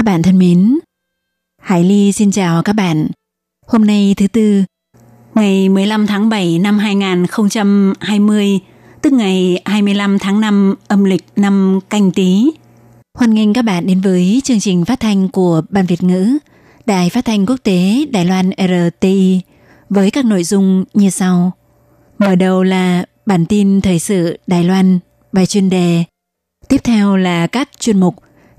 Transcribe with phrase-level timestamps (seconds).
[0.00, 0.78] Các bạn thân mến,
[1.62, 3.08] Hải Ly xin chào các bạn.
[3.66, 4.62] Hôm nay thứ tư,
[5.34, 8.60] ngày 15 tháng 7 năm 2020,
[9.02, 12.50] tức ngày 25 tháng 5 âm lịch năm canh tí.
[13.18, 16.38] Hoan nghênh các bạn đến với chương trình phát thanh của Ban Việt ngữ,
[16.86, 19.40] Đài phát thanh quốc tế Đài Loan RTI
[19.88, 21.52] với các nội dung như sau.
[22.18, 24.98] Mở đầu là bản tin thời sự Đài Loan,
[25.32, 26.04] bài chuyên đề.
[26.68, 28.14] Tiếp theo là các chuyên mục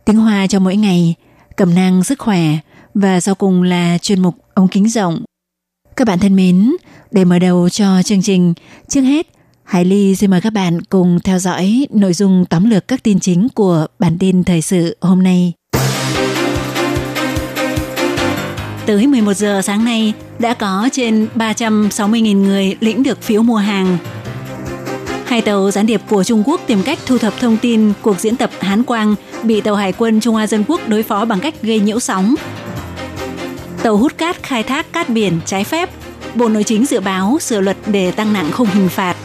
[0.05, 1.15] tiếng Hoa cho mỗi ngày,
[1.57, 2.57] cẩm năng sức khỏe
[2.93, 5.23] và sau cùng là chuyên mục ống kính rộng.
[5.95, 6.71] Các bạn thân mến,
[7.11, 8.53] để mở đầu cho chương trình,
[8.87, 9.27] trước hết,
[9.63, 13.19] Hải Ly xin mời các bạn cùng theo dõi nội dung tóm lược các tin
[13.19, 15.53] chính của bản tin thời sự hôm nay.
[18.85, 23.97] Tới 11 giờ sáng nay, đã có trên 360.000 người lĩnh được phiếu mua hàng.
[25.31, 28.35] Hai tàu gián điệp của Trung Quốc tìm cách thu thập thông tin cuộc diễn
[28.35, 31.61] tập Hán Quang bị tàu Hải quân Trung Hoa Dân Quốc đối phó bằng cách
[31.61, 32.35] gây nhiễu sóng.
[33.83, 35.89] Tàu hút cát khai thác cát biển trái phép,
[36.35, 39.15] Bộ Nội chính dự báo sửa luật để tăng nặng khung hình phạt.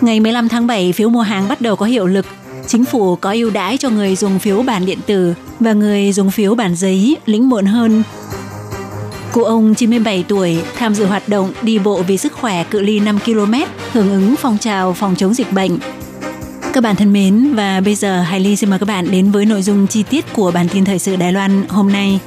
[0.00, 2.26] Ngày 15 tháng 7, phiếu mua hàng bắt đầu có hiệu lực.
[2.66, 6.30] Chính phủ có ưu đãi cho người dùng phiếu bản điện tử và người dùng
[6.30, 8.02] phiếu bản giấy lĩnh muộn hơn.
[9.34, 13.00] Cụ ông 97 tuổi tham dự hoạt động đi bộ vì sức khỏe cự ly
[13.00, 13.54] 5 km
[13.92, 15.78] hưởng ứng phong trào phòng chống dịch bệnh.
[16.72, 19.46] Các bạn thân mến, và bây giờ Hải Ly xin mời các bạn đến với
[19.46, 22.20] nội dung chi tiết của bản tin thời sự Đài Loan hôm nay.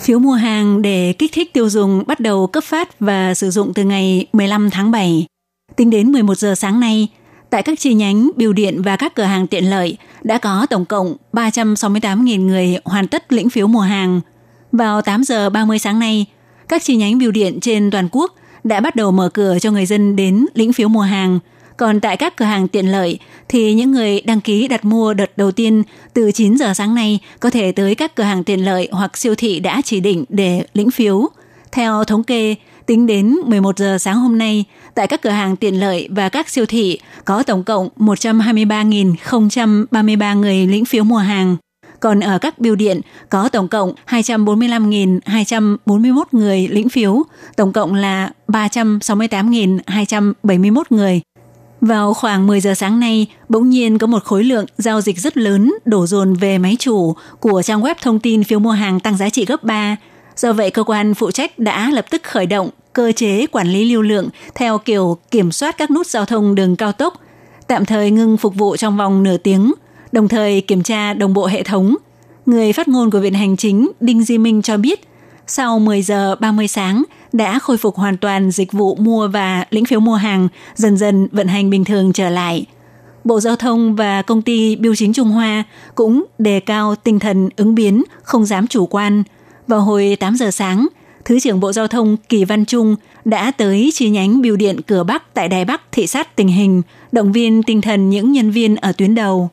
[0.00, 3.74] Phiếu mua hàng để kích thích tiêu dùng bắt đầu cấp phát và sử dụng
[3.74, 5.26] từ ngày 15 tháng 7.
[5.76, 7.08] Tính đến 11 giờ sáng nay,
[7.54, 10.84] tại các chi nhánh, biêu điện và các cửa hàng tiện lợi đã có tổng
[10.84, 14.20] cộng 368.000 người hoàn tất lĩnh phiếu mua hàng.
[14.72, 16.26] Vào 8 giờ 30 sáng nay,
[16.68, 19.86] các chi nhánh biêu điện trên toàn quốc đã bắt đầu mở cửa cho người
[19.86, 21.38] dân đến lĩnh phiếu mua hàng.
[21.76, 25.38] Còn tại các cửa hàng tiện lợi thì những người đăng ký đặt mua đợt
[25.38, 25.82] đầu tiên
[26.14, 29.34] từ 9 giờ sáng nay có thể tới các cửa hàng tiện lợi hoặc siêu
[29.34, 31.28] thị đã chỉ định để lĩnh phiếu.
[31.72, 32.54] Theo thống kê,
[32.86, 34.64] tính đến 11 giờ sáng hôm nay,
[34.94, 40.66] tại các cửa hàng tiện lợi và các siêu thị có tổng cộng 123.033 người
[40.66, 41.56] lĩnh phiếu mua hàng.
[42.00, 47.22] Còn ở các biêu điện có tổng cộng 245.241 người lĩnh phiếu,
[47.56, 51.20] tổng cộng là 368.271 người.
[51.80, 55.36] Vào khoảng 10 giờ sáng nay, bỗng nhiên có một khối lượng giao dịch rất
[55.36, 59.16] lớn đổ dồn về máy chủ của trang web thông tin phiếu mua hàng tăng
[59.16, 59.96] giá trị gấp 3.
[60.36, 63.92] Do vậy, cơ quan phụ trách đã lập tức khởi động cơ chế quản lý
[63.92, 67.20] lưu lượng theo kiểu kiểm soát các nút giao thông đường cao tốc,
[67.66, 69.72] tạm thời ngưng phục vụ trong vòng nửa tiếng,
[70.12, 71.96] đồng thời kiểm tra đồng bộ hệ thống.
[72.46, 75.08] Người phát ngôn của Viện Hành Chính Đinh Di Minh cho biết,
[75.46, 79.84] sau 10 giờ 30 sáng đã khôi phục hoàn toàn dịch vụ mua và lĩnh
[79.84, 82.66] phiếu mua hàng, dần dần vận hành bình thường trở lại.
[83.24, 87.48] Bộ Giao thông và công ty Biêu chính Trung Hoa cũng đề cao tinh thần
[87.56, 89.22] ứng biến, không dám chủ quan.
[89.66, 90.86] Vào hồi 8 giờ sáng,
[91.24, 95.02] Thứ trưởng Bộ Giao thông Kỳ Văn Trung đã tới chi nhánh Biêu điện Cửa
[95.02, 96.82] Bắc tại Đài Bắc thị sát tình hình,
[97.12, 99.50] động viên tinh thần những nhân viên ở tuyến đầu.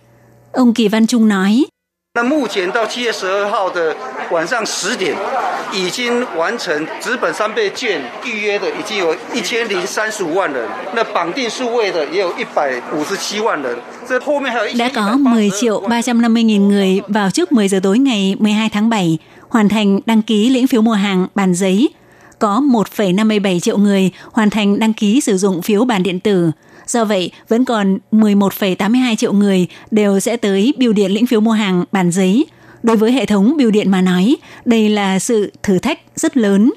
[0.51, 1.66] Ông Kỳ Văn Trung nói,
[14.78, 18.89] đã có 10 triệu 350 nghìn người vào trước 10 giờ tối ngày 12 tháng
[18.89, 19.17] 7
[19.51, 21.89] hoàn thành đăng ký lĩnh phiếu mua hàng bàn giấy.
[22.39, 22.62] Có
[22.95, 26.52] 1,57 triệu người hoàn thành đăng ký sử dụng phiếu bàn điện tử.
[26.87, 31.52] Do vậy, vẫn còn 11,82 triệu người đều sẽ tới biêu điện lĩnh phiếu mua
[31.52, 32.46] hàng bàn giấy.
[32.84, 34.35] Đối với hệ thống biêu điện mà nói,
[34.66, 36.73] đây là sự thử thách rất lớn.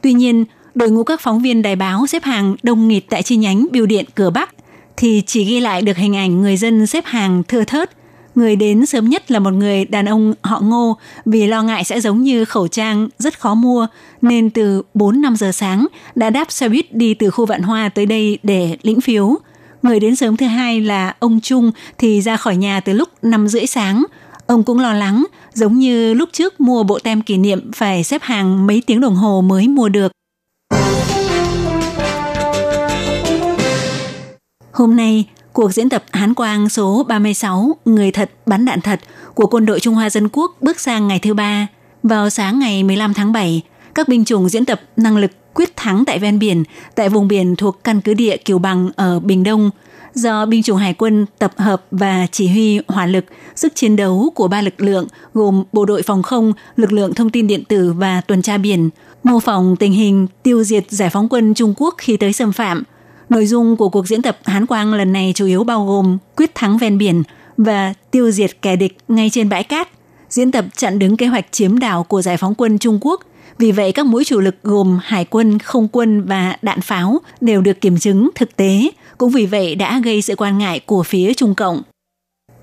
[0.00, 3.36] Tuy nhiên, đội ngũ các phóng viên đài báo xếp hàng đông nghịt tại chi
[3.36, 4.54] nhánh biêu điện cửa Bắc
[4.96, 7.90] thì chỉ ghi lại được hình ảnh người dân xếp hàng thưa thớt.
[8.34, 12.00] Người đến sớm nhất là một người đàn ông họ ngô vì lo ngại sẽ
[12.00, 13.86] giống như khẩu trang rất khó mua
[14.22, 18.06] nên từ 4-5 giờ sáng đã đáp xe buýt đi từ khu vạn hoa tới
[18.06, 19.36] đây để lĩnh phiếu.
[19.82, 23.48] Người đến sớm thứ hai là ông Trung thì ra khỏi nhà từ lúc 5
[23.48, 24.04] rưỡi sáng.
[24.46, 25.24] Ông cũng lo lắng,
[25.54, 29.14] giống như lúc trước mua bộ tem kỷ niệm phải xếp hàng mấy tiếng đồng
[29.14, 30.12] hồ mới mua được.
[34.72, 39.00] Hôm nay, cuộc diễn tập Hán Quang số 36 Người thật bắn đạn thật
[39.34, 41.66] của quân đội Trung Hoa Dân Quốc bước sang ngày thứ ba.
[42.02, 43.62] Vào sáng ngày 15 tháng 7,
[43.94, 46.64] các binh chủng diễn tập năng lực quyết thắng tại ven biển,
[46.94, 49.70] tại vùng biển thuộc căn cứ địa Kiều Bằng ở Bình Đông,
[50.14, 53.24] do binh chủng hải quân tập hợp và chỉ huy hỏa lực,
[53.56, 57.30] sức chiến đấu của ba lực lượng gồm bộ đội phòng không, lực lượng thông
[57.30, 58.90] tin điện tử và tuần tra biển,
[59.24, 62.84] mô phỏng tình hình tiêu diệt giải phóng quân Trung Quốc khi tới xâm phạm.
[63.30, 66.54] Nội dung của cuộc diễn tập Hán Quang lần này chủ yếu bao gồm quyết
[66.54, 67.22] thắng ven biển
[67.56, 69.88] và tiêu diệt kẻ địch ngay trên bãi cát,
[70.28, 73.20] diễn tập chặn đứng kế hoạch chiếm đảo của giải phóng quân Trung Quốc
[73.58, 77.60] vì vậy các mũi chủ lực gồm hải quân, không quân và đạn pháo đều
[77.60, 81.34] được kiểm chứng thực tế, cũng vì vậy đã gây sự quan ngại của phía
[81.34, 81.82] Trung Cộng.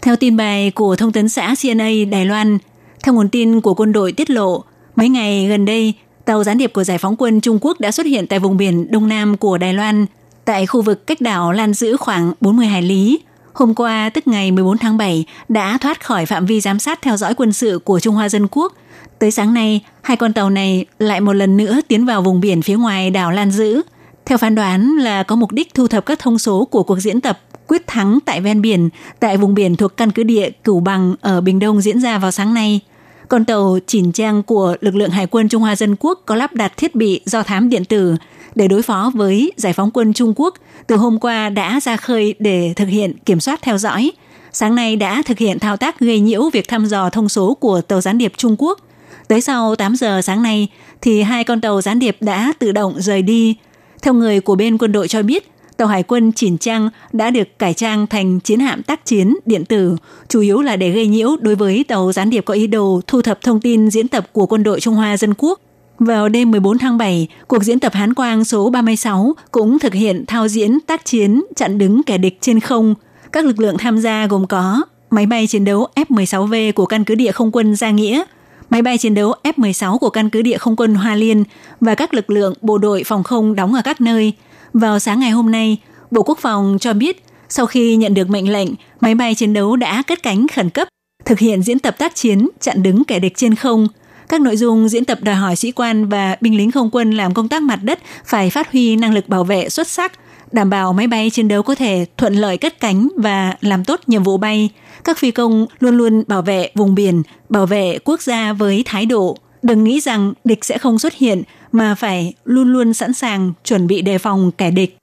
[0.01, 2.57] Theo tin bài của thông tấn xã CNA Đài Loan,
[3.03, 4.63] theo nguồn tin của quân đội tiết lộ,
[4.95, 5.93] mấy ngày gần đây,
[6.25, 8.91] tàu gián điệp của giải phóng quân Trung Quốc đã xuất hiện tại vùng biển
[8.91, 10.05] đông nam của Đài Loan,
[10.47, 13.19] tại khu vực cách đảo Lan Dữ khoảng 40 hải lý.
[13.53, 17.17] Hôm qua, tức ngày 14 tháng 7, đã thoát khỏi phạm vi giám sát theo
[17.17, 18.73] dõi quân sự của Trung Hoa Dân Quốc–
[19.19, 22.61] Tới sáng nay, hai con tàu này lại một lần nữa tiến vào vùng biển
[22.61, 23.81] phía ngoài đảo Lan Dữ.
[24.25, 27.21] Theo phán đoán là có mục đích thu thập các thông số của cuộc diễn
[27.21, 28.89] tập quyết thắng tại ven biển,
[29.19, 32.31] tại vùng biển thuộc căn cứ địa Cửu Bằng ở Bình Đông diễn ra vào
[32.31, 32.79] sáng nay.
[33.27, 36.53] Con tàu chỉnh trang của lực lượng Hải quân Trung Hoa Dân Quốc có lắp
[36.53, 38.15] đặt thiết bị do thám điện tử
[38.57, 40.53] để đối phó với giải phóng quân Trung Quốc
[40.87, 44.11] từ hôm qua đã ra khơi để thực hiện kiểm soát theo dõi.
[44.51, 47.81] Sáng nay đã thực hiện thao tác gây nhiễu việc thăm dò thông số của
[47.81, 48.79] tàu gián điệp Trung Quốc
[49.27, 50.67] Tới sau 8 giờ sáng nay
[51.01, 53.55] thì hai con tàu gián điệp đã tự động rời đi.
[54.01, 57.59] Theo người của bên quân đội cho biết, tàu hải quân Chỉn Trang đã được
[57.59, 59.95] cải trang thành chiến hạm tác chiến điện tử,
[60.27, 63.21] chủ yếu là để gây nhiễu đối với tàu gián điệp có ý đồ thu
[63.21, 65.59] thập thông tin diễn tập của quân đội Trung Hoa Dân Quốc.
[65.99, 70.25] Vào đêm 14 tháng 7, cuộc diễn tập Hán Quang số 36 cũng thực hiện
[70.27, 72.95] thao diễn tác chiến chặn đứng kẻ địch trên không.
[73.31, 77.15] Các lực lượng tham gia gồm có máy bay chiến đấu F-16V của căn cứ
[77.15, 78.23] địa không quân Gia Nghĩa–
[78.69, 81.43] máy bay chiến đấu F-16 của căn cứ địa không quân Hoa Liên
[81.81, 84.33] và các lực lượng bộ đội phòng không đóng ở các nơi.
[84.73, 85.77] Vào sáng ngày hôm nay,
[86.11, 88.69] Bộ Quốc phòng cho biết sau khi nhận được mệnh lệnh,
[89.01, 90.87] máy bay chiến đấu đã cất cánh khẩn cấp,
[91.25, 93.87] thực hiện diễn tập tác chiến chặn đứng kẻ địch trên không.
[94.29, 97.33] Các nội dung diễn tập đòi hỏi sĩ quan và binh lính không quân làm
[97.33, 100.11] công tác mặt đất phải phát huy năng lực bảo vệ xuất sắc,
[100.51, 104.01] đảm bảo máy bay chiến đấu có thể thuận lợi cất cánh và làm tốt
[104.07, 104.69] nhiệm vụ bay–
[105.07, 109.05] các phi công luôn luôn bảo vệ vùng biển, bảo vệ quốc gia với thái
[109.05, 113.53] độ đừng nghĩ rằng địch sẽ không xuất hiện mà phải luôn luôn sẵn sàng
[113.63, 114.97] chuẩn bị đề phòng kẻ địch.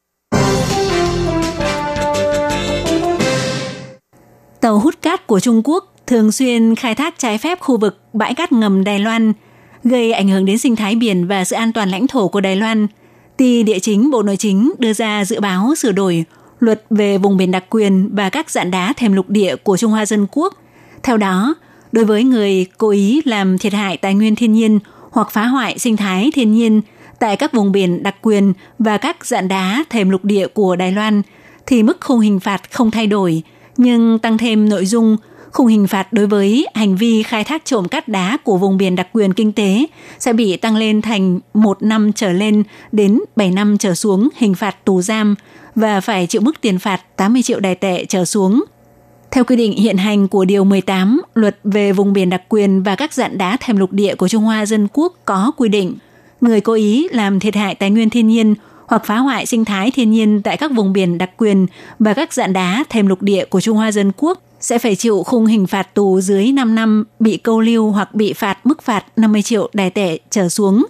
[4.60, 8.34] Tàu hút cát của Trung Quốc thường xuyên khai thác trái phép khu vực bãi
[8.34, 9.32] cát ngầm Đài Loan,
[9.84, 12.56] gây ảnh hưởng đến sinh thái biển và sự an toàn lãnh thổ của Đài
[12.56, 12.86] Loan.
[13.36, 16.24] Ty Địa chính Bộ Nội chính đưa ra dự báo sửa đổi
[16.60, 19.92] luật về vùng biển đặc quyền và các dạng đá thềm lục địa của Trung
[19.92, 20.54] Hoa Dân Quốc.
[21.02, 21.54] Theo đó,
[21.92, 24.78] đối với người cố ý làm thiệt hại tài nguyên thiên nhiên
[25.10, 26.80] hoặc phá hoại sinh thái thiên nhiên
[27.18, 30.92] tại các vùng biển đặc quyền và các dạng đá thềm lục địa của Đài
[30.92, 31.22] Loan,
[31.66, 33.42] thì mức khung hình phạt không thay đổi,
[33.76, 35.16] nhưng tăng thêm nội dung
[35.54, 38.96] khung hình phạt đối với hành vi khai thác trộm cát đá của vùng biển
[38.96, 39.86] đặc quyền kinh tế
[40.18, 42.62] sẽ bị tăng lên thành một năm trở lên
[42.92, 45.34] đến 7 năm trở xuống hình phạt tù giam
[45.74, 48.64] và phải chịu mức tiền phạt 80 triệu đài tệ trở xuống.
[49.30, 52.94] Theo quy định hiện hành của Điều 18, Luật về vùng biển đặc quyền và
[52.94, 55.94] các dạng đá thềm lục địa của Trung Hoa Dân Quốc có quy định,
[56.40, 58.54] người cố ý làm thiệt hại tài nguyên thiên nhiên
[58.86, 61.66] hoặc phá hoại sinh thái thiên nhiên tại các vùng biển đặc quyền
[61.98, 65.22] và các dạng đá thềm lục địa của Trung Hoa Dân Quốc sẽ phải chịu
[65.22, 69.04] khung hình phạt tù dưới 5 năm, bị câu lưu hoặc bị phạt mức phạt
[69.16, 70.86] 50 triệu đài tệ trở xuống.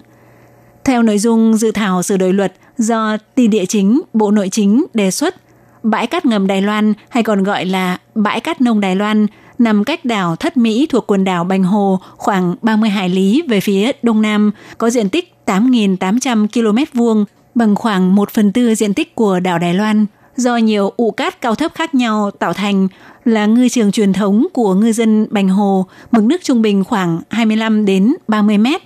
[0.84, 4.84] Theo nội dung dự thảo sửa đổi luật do Ti Địa Chính, Bộ Nội chính
[4.94, 5.34] đề xuất,
[5.82, 9.26] bãi cát ngầm Đài Loan hay còn gọi là bãi cát nông Đài Loan
[9.58, 13.60] nằm cách đảo Thất Mỹ thuộc quần đảo Bành Hồ khoảng 30 hải lý về
[13.60, 18.94] phía đông nam, có diện tích 8.800 km vuông, bằng khoảng 1 phần tư diện
[18.94, 20.06] tích của đảo Đài Loan.
[20.36, 22.88] Do nhiều ụ cát cao thấp khác nhau tạo thành
[23.24, 27.20] là ngư trường truyền thống của ngư dân Bành Hồ, mực nước trung bình khoảng
[27.30, 28.82] 25 đến 30 mét.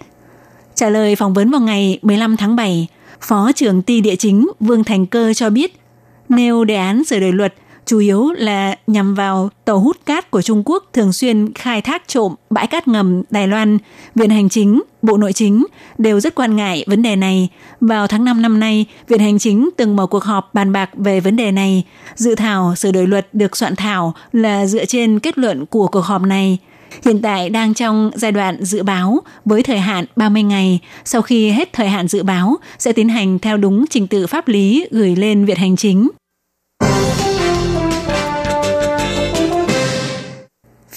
[0.74, 2.88] Trả lời phỏng vấn vào ngày 15 tháng 7,
[3.20, 5.80] Phó trưởng ty địa chính Vương Thành Cơ cho biết,
[6.28, 7.54] nêu đề án sửa đổi luật
[7.88, 12.08] chủ yếu là nhằm vào tàu hút cát của Trung Quốc thường xuyên khai thác
[12.08, 13.78] trộm bãi cát ngầm Đài Loan.
[14.14, 15.66] Viện Hành Chính, Bộ Nội chính
[15.98, 17.48] đều rất quan ngại vấn đề này.
[17.80, 21.20] Vào tháng 5 năm nay, Viện Hành Chính từng mở cuộc họp bàn bạc về
[21.20, 21.84] vấn đề này.
[22.14, 26.04] Dự thảo sửa đổi luật được soạn thảo là dựa trên kết luận của cuộc
[26.04, 26.58] họp này–
[27.04, 30.80] hiện tại đang trong giai đoạn dự báo với thời hạn 30 ngày.
[31.04, 34.48] Sau khi hết thời hạn dự báo, sẽ tiến hành theo đúng trình tự pháp
[34.48, 36.08] lý gửi lên Viện Hành Chính.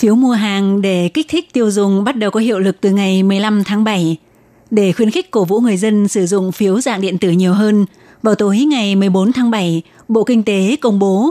[0.02, 3.24] Phiếu mua hàng để kích thích tiêu dùng bắt đầu có hiệu lực từ ngày
[3.24, 4.18] 15 tháng 7.
[4.72, 7.86] Để khuyến khích cổ vũ người dân sử dụng phiếu dạng điện tử nhiều hơn,
[8.24, 11.30] vào tối ngày 14 tháng 7, Bộ Kinh tế công bố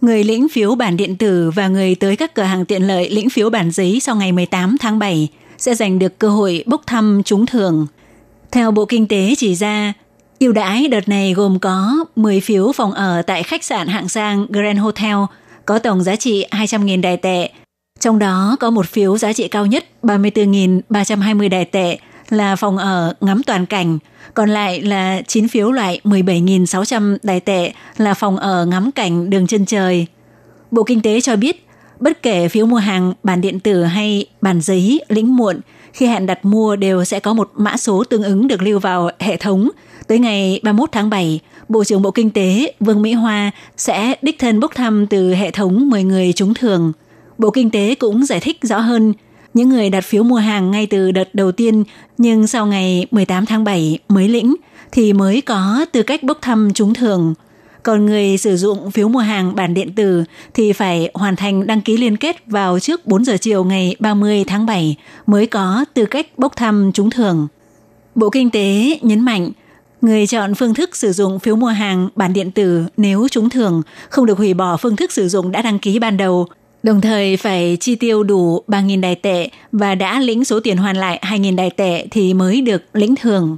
[0.00, 3.30] người lĩnh phiếu bản điện tử và người tới các cửa hàng tiện lợi lĩnh
[3.30, 7.22] phiếu bản giấy sau ngày 18 tháng 7 sẽ giành được cơ hội bốc thăm
[7.24, 7.86] trúng thưởng.
[8.50, 9.92] Theo Bộ Kinh tế chỉ ra,
[10.40, 14.46] ưu đãi đợt này gồm có 10 phiếu phòng ở tại khách sạn hạng sang
[14.48, 15.16] Grand Hotel
[15.66, 17.50] có tổng giá trị 200.000 đài tệ.
[18.02, 21.98] Trong đó có một phiếu giá trị cao nhất 34.320 đài tệ
[22.30, 23.98] là phòng ở ngắm toàn cảnh,
[24.34, 29.46] còn lại là 9 phiếu loại 17.600 đài tệ là phòng ở ngắm cảnh đường
[29.46, 30.06] chân trời.
[30.70, 31.66] Bộ Kinh tế cho biết,
[32.00, 35.60] bất kể phiếu mua hàng bản điện tử hay bản giấy lĩnh muộn,
[35.92, 39.10] khi hẹn đặt mua đều sẽ có một mã số tương ứng được lưu vào
[39.18, 39.70] hệ thống.
[40.06, 44.38] Tới ngày 31 tháng 7, Bộ trưởng Bộ Kinh tế Vương Mỹ Hoa sẽ đích
[44.38, 46.92] thân bốc thăm từ hệ thống 10 người trúng thưởng.
[47.42, 49.12] Bộ Kinh tế cũng giải thích rõ hơn
[49.54, 51.84] những người đặt phiếu mua hàng ngay từ đợt đầu tiên
[52.18, 54.54] nhưng sau ngày 18 tháng 7 mới lĩnh
[54.92, 57.34] thì mới có tư cách bốc thăm trúng thưởng.
[57.82, 61.80] Còn người sử dụng phiếu mua hàng bản điện tử thì phải hoàn thành đăng
[61.80, 64.96] ký liên kết vào trước 4 giờ chiều ngày 30 tháng 7
[65.26, 67.48] mới có tư cách bốc thăm trúng thưởng.
[68.14, 69.50] Bộ Kinh tế nhấn mạnh,
[70.00, 73.82] người chọn phương thức sử dụng phiếu mua hàng bản điện tử nếu trúng thưởng
[74.08, 76.48] không được hủy bỏ phương thức sử dụng đã đăng ký ban đầu
[76.82, 80.96] Đồng thời phải chi tiêu đủ 3.000 đài tệ và đã lĩnh số tiền hoàn
[80.96, 83.56] lại 2.000 đài tệ thì mới được lĩnh thưởng.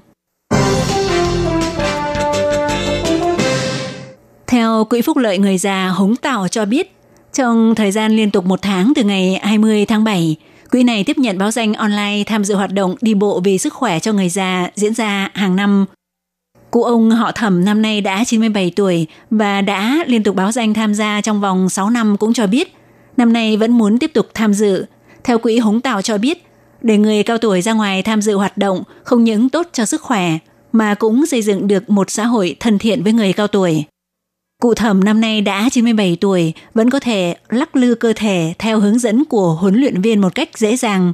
[4.46, 6.96] Theo Quỹ Phúc lợi Người già Hống Tảo cho biết,
[7.32, 10.36] trong thời gian liên tục một tháng từ ngày 20 tháng 7,
[10.70, 13.72] quỹ này tiếp nhận báo danh online tham dự hoạt động đi bộ vì sức
[13.72, 15.84] khỏe cho người già diễn ra hàng năm.
[16.70, 20.74] Cụ ông họ thẩm năm nay đã 97 tuổi và đã liên tục báo danh
[20.74, 22.74] tham gia trong vòng 6 năm cũng cho biết–
[23.16, 24.84] năm nay vẫn muốn tiếp tục tham dự.
[25.24, 26.46] Theo quỹ Hống Tào cho biết,
[26.82, 30.02] để người cao tuổi ra ngoài tham dự hoạt động không những tốt cho sức
[30.02, 30.38] khỏe,
[30.72, 33.84] mà cũng xây dựng được một xã hội thân thiện với người cao tuổi.
[34.62, 38.80] Cụ thẩm năm nay đã 97 tuổi, vẫn có thể lắc lư cơ thể theo
[38.80, 41.12] hướng dẫn của huấn luyện viên một cách dễ dàng.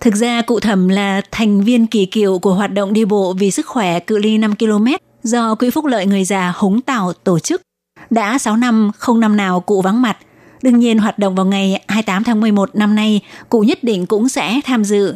[0.00, 3.50] Thực ra cụ thẩm là thành viên kỳ cựu của hoạt động đi bộ vì
[3.50, 4.86] sức khỏe cự ly 5 km
[5.22, 7.62] do Quỹ Phúc Lợi Người Già Hống Tảo tổ chức.
[8.10, 10.16] Đã 6 năm, không năm nào cụ vắng mặt,
[10.62, 14.28] Đương nhiên hoạt động vào ngày 28 tháng 11 năm nay, cụ nhất định cũng
[14.28, 15.14] sẽ tham dự.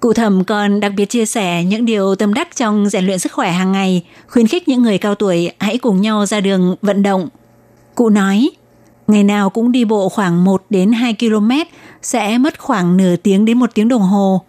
[0.00, 3.32] Cụ thẩm còn đặc biệt chia sẻ những điều tâm đắc trong rèn luyện sức
[3.32, 7.02] khỏe hàng ngày, khuyến khích những người cao tuổi hãy cùng nhau ra đường vận
[7.02, 7.28] động.
[7.94, 8.50] Cụ nói,
[9.06, 11.50] ngày nào cũng đi bộ khoảng 1 đến 2 km,
[12.02, 14.42] sẽ mất khoảng nửa tiếng đến một tiếng đồng hồ.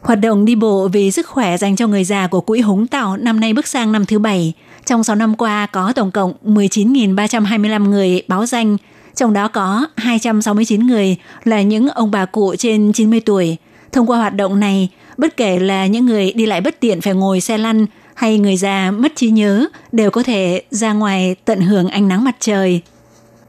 [0.00, 3.16] Hoạt động đi bộ vì sức khỏe dành cho người già của Quỹ Húng Tảo
[3.16, 4.52] năm nay bước sang năm thứ bảy.
[4.86, 8.76] Trong 6 năm qua có tổng cộng 19.325 người báo danh,
[9.18, 13.56] trong đó có 269 người là những ông bà cụ trên 90 tuổi.
[13.92, 17.14] Thông qua hoạt động này, bất kể là những người đi lại bất tiện phải
[17.14, 21.60] ngồi xe lăn hay người già mất trí nhớ đều có thể ra ngoài tận
[21.60, 22.80] hưởng ánh nắng mặt trời.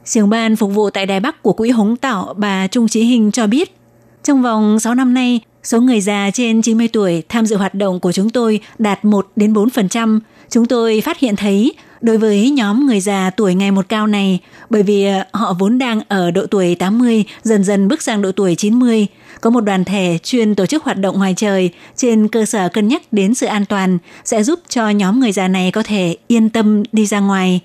[0.04, 3.30] Trưởng ban phục vụ tại Đài Bắc của Quỹ Hống Tạo bà Trung Trí Hình
[3.30, 3.76] cho biết,
[4.24, 8.00] trong vòng 6 năm nay, số người già trên 90 tuổi tham dự hoạt động
[8.00, 10.20] của chúng tôi đạt 1 đến 4%.
[10.50, 14.38] Chúng tôi phát hiện thấy đối với nhóm người già tuổi ngày một cao này
[14.70, 18.32] bởi vì ờ, họ vốn đang ở độ tuổi 80, dần dần bước sang độ
[18.32, 19.06] tuổi 90.
[19.40, 22.88] Có một đoàn thể chuyên tổ chức hoạt động ngoài trời trên cơ sở cân
[22.88, 26.50] nhắc đến sự an toàn sẽ giúp cho nhóm người già này có thể yên
[26.50, 27.60] tâm đi ra ngoài.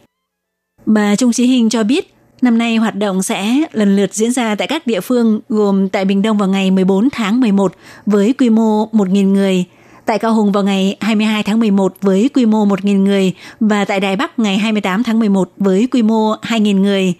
[0.85, 4.55] Bà Trung Trí Hình cho biết, năm nay hoạt động sẽ lần lượt diễn ra
[4.55, 7.73] tại các địa phương gồm tại Bình Đông vào ngày 14 tháng 11
[8.05, 9.65] với quy mô 1.000 người–
[10.05, 14.00] tại Cao Hùng vào ngày 22 tháng 11 với quy mô 1.000 người và tại
[14.00, 17.13] Đài Bắc ngày 28 tháng 11 với quy mô 2.000 người.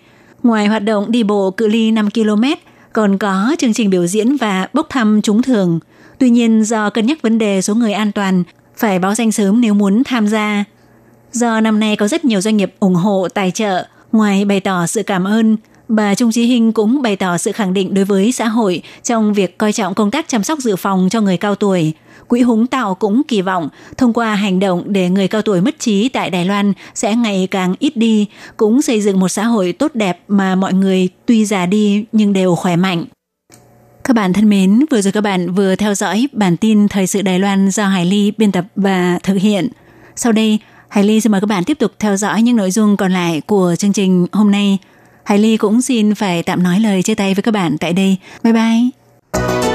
[0.44, 2.44] Ngoài hoạt động đi bộ cự ly 5 km,
[2.94, 5.80] còn có chương trình biểu diễn và bốc thăm trúng thưởng.
[6.20, 8.44] Tuy nhiên do cân nhắc vấn đề số người an toàn,
[8.78, 10.64] phải báo danh sớm nếu muốn tham gia.
[11.32, 14.88] Do năm nay có rất nhiều doanh nghiệp ủng hộ tài trợ, ngoài bày tỏ
[14.88, 18.32] sự cảm ơn, bà Trung Chí Hinh cũng bày tỏ sự khẳng định đối với
[18.32, 21.56] xã hội trong việc coi trọng công tác chăm sóc dự phòng cho người cao
[21.56, 21.94] tuổi–
[22.28, 25.80] Quỹ Húng Tạo cũng kỳ vọng thông qua hành động để người cao tuổi mất
[25.80, 28.28] trí tại Đài Loan sẽ ngày càng ít đi,
[28.58, 32.34] cũng xây dựng một xã hội tốt đẹp mà mọi người tuy già đi nhưng
[32.34, 33.06] đều khỏe mạnh.
[34.04, 37.22] Các bạn thân mến, vừa rồi các bạn vừa theo dõi bản tin Thời sự
[37.22, 39.68] Đài Loan do Hải Ly biên tập và thực hiện.
[40.16, 42.98] Sau đây, Hải Ly xin mời các bạn tiếp tục theo dõi những nội dung
[42.98, 44.78] còn lại của chương trình hôm nay.
[45.24, 48.18] Hải Ly cũng xin phải tạm nói lời chia tay với các bạn tại đây.
[48.44, 49.75] Bye bye!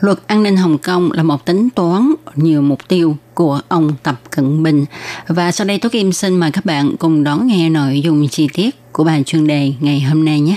[0.00, 4.20] Luật an ninh Hồng Kông là một tính toán nhiều mục tiêu của ông Tập
[4.30, 4.84] Cận Bình.
[5.26, 8.48] Và sau đây Tố Kim xin mời các bạn cùng đón nghe nội dung chi
[8.54, 10.56] tiết của bài chuyên đề ngày hôm nay nhé.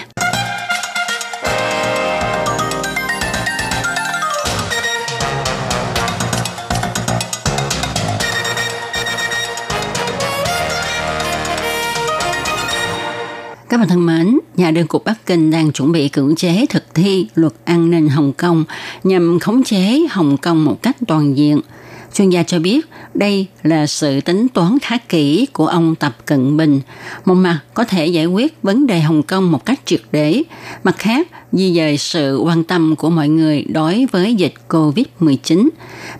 [13.69, 16.83] Các bạn thân mến, nhà đương cục Bắc Kinh đang chuẩn bị cưỡng chế thực
[16.93, 18.65] thi luật an ninh Hồng Kông
[19.03, 21.61] nhằm khống chế Hồng Kông một cách toàn diện.
[22.13, 26.57] Chuyên gia cho biết đây là sự tính toán khá kỹ của ông Tập Cận
[26.57, 26.81] Bình.
[27.25, 30.43] Một mặt có thể giải quyết vấn đề Hồng Kông một cách triệt để,
[30.83, 35.69] mặt khác di dời sự quan tâm của mọi người đối với dịch COVID-19.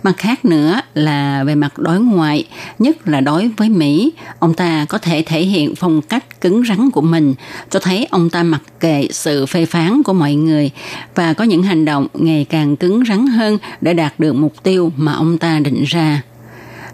[0.02, 2.44] Mặt khác nữa là về mặt đối ngoại,
[2.78, 6.90] nhất là đối với Mỹ, ông ta có thể thể hiện phong cách cứng rắn
[6.90, 7.34] của mình,
[7.70, 10.70] cho thấy ông ta mặc kệ sự phê phán của mọi người
[11.14, 14.92] và có những hành động ngày càng cứng rắn hơn để đạt được mục tiêu
[14.96, 16.22] mà ông ta định ra.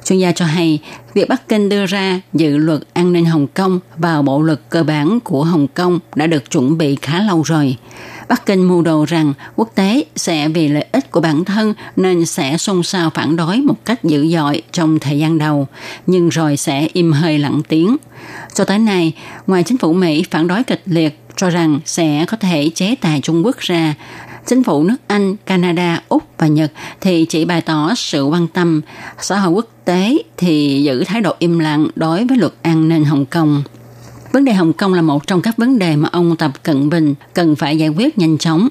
[0.05, 0.79] Chuyên gia cho hay,
[1.15, 4.83] việc Bắc Kinh đưa ra dự luật an ninh Hồng Kông vào bộ luật cơ
[4.83, 7.77] bản của Hồng Kông đã được chuẩn bị khá lâu rồi.
[8.29, 12.27] Bắc Kinh mưu đồ rằng quốc tế sẽ vì lợi ích của bản thân nên
[12.27, 15.67] sẽ xôn xao phản đối một cách dữ dội trong thời gian đầu,
[16.07, 17.97] nhưng rồi sẽ im hơi lặng tiếng.
[18.55, 19.13] Cho tới nay,
[19.47, 23.21] ngoài chính phủ Mỹ phản đối kịch liệt cho rằng sẽ có thể chế tài
[23.21, 23.95] Trung Quốc ra,
[24.47, 28.81] chính phủ nước Anh, Canada, Úc và Nhật thì chỉ bày tỏ sự quan tâm,
[29.21, 33.05] xã hội quốc tế thì giữ thái độ im lặng đối với luật an ninh
[33.05, 33.63] Hồng Kông.
[34.33, 37.15] Vấn đề Hồng Kông là một trong các vấn đề mà ông Tập Cận Bình
[37.35, 38.69] cần phải giải quyết nhanh chóng.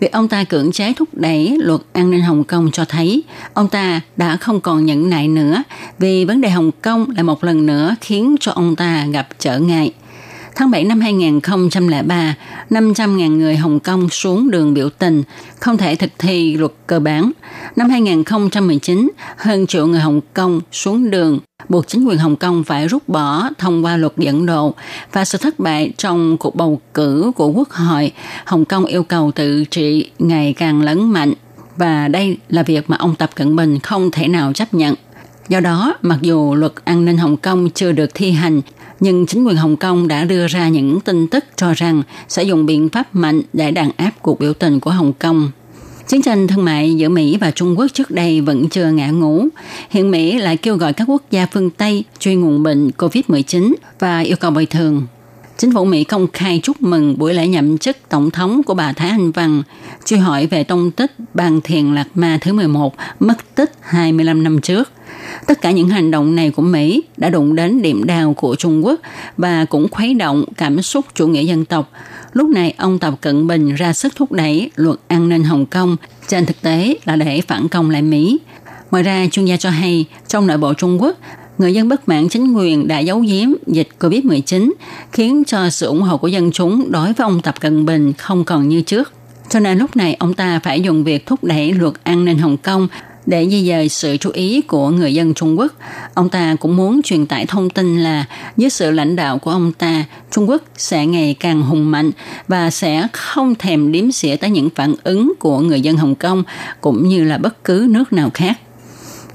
[0.00, 3.22] Việc ông ta cưỡng chế thúc đẩy luật an ninh Hồng Kông cho thấy
[3.54, 5.62] ông ta đã không còn nhẫn nại nữa
[5.98, 9.58] vì vấn đề Hồng Kông lại một lần nữa khiến cho ông ta gặp trở
[9.58, 9.92] ngại.
[10.58, 12.34] Tháng 7 năm 2003,
[12.70, 15.22] 500.000 người Hồng Kông xuống đường biểu tình,
[15.60, 17.30] không thể thực thi luật cơ bản.
[17.76, 22.88] Năm 2019, hơn triệu người Hồng Kông xuống đường buộc chính quyền Hồng Kông phải
[22.88, 24.74] rút bỏ thông qua luật dẫn độ
[25.12, 28.12] và sự thất bại trong cuộc bầu cử của Quốc hội,
[28.44, 31.32] Hồng Kông yêu cầu tự trị ngày càng lớn mạnh
[31.76, 34.94] và đây là việc mà ông Tập Cận Bình không thể nào chấp nhận.
[35.48, 38.60] Do đó, mặc dù luật an ninh Hồng Kông chưa được thi hành,
[39.00, 42.66] nhưng chính quyền Hồng Kông đã đưa ra những tin tức cho rằng sẽ dùng
[42.66, 45.50] biện pháp mạnh để đàn áp cuộc biểu tình của Hồng Kông.
[46.08, 49.46] Chiến tranh thương mại giữa Mỹ và Trung Quốc trước đây vẫn chưa ngã ngũ.
[49.90, 54.20] Hiện Mỹ lại kêu gọi các quốc gia phương Tây truy nguồn bệnh COVID-19 và
[54.20, 55.06] yêu cầu bồi thường.
[55.58, 58.92] Chính phủ Mỹ công khai chúc mừng buổi lễ nhậm chức tổng thống của bà
[58.92, 59.62] Thái Anh Văn,
[60.04, 64.60] truy hỏi về tông tích bàn thiền Lạc Ma thứ 11 mất tích 25 năm
[64.60, 64.92] trước.
[65.46, 68.86] Tất cả những hành động này của Mỹ đã đụng đến điểm đào của Trung
[68.86, 69.00] Quốc
[69.36, 71.90] và cũng khuấy động cảm xúc chủ nghĩa dân tộc.
[72.32, 75.96] Lúc này ông Tập Cận Bình ra sức thúc đẩy luật an ninh Hồng Kông,
[76.28, 78.38] trên thực tế là để phản công lại Mỹ.
[78.90, 81.16] Ngoài ra, chuyên gia cho hay, trong nội bộ Trung Quốc,
[81.58, 84.72] người dân bất mãn chính quyền đã giấu giếm dịch COVID-19,
[85.12, 88.44] khiến cho sự ủng hộ của dân chúng đối với ông Tập Cận Bình không
[88.44, 89.12] còn như trước.
[89.48, 92.56] Cho nên lúc này ông ta phải dùng việc thúc đẩy luật an ninh Hồng
[92.56, 92.88] Kông
[93.26, 95.72] để di dời sự chú ý của người dân Trung Quốc.
[96.14, 98.24] Ông ta cũng muốn truyền tải thông tin là
[98.56, 102.10] dưới sự lãnh đạo của ông ta, Trung Quốc sẽ ngày càng hùng mạnh
[102.48, 106.42] và sẽ không thèm đếm xỉa tới những phản ứng của người dân Hồng Kông
[106.80, 108.58] cũng như là bất cứ nước nào khác.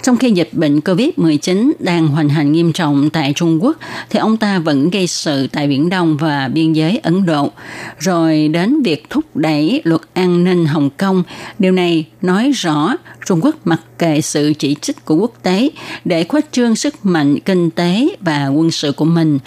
[0.04, 3.78] Trong khi dịch bệnh COVID-19 đang hoành hành nghiêm trọng tại Trung Quốc,
[4.10, 7.52] thì ông ta vẫn gây sự tại Biển Đông và biên giới Ấn Độ.
[8.00, 11.24] Rồi đến việc thúc đẩy luật an ninh Hồng Kông,
[11.60, 12.94] điều này nói rõ
[13.26, 15.70] Trung Quốc mặc kệ sự chỉ trích của quốc tế
[16.06, 19.40] để khuếch trương sức mạnh kinh tế và quân sự của mình.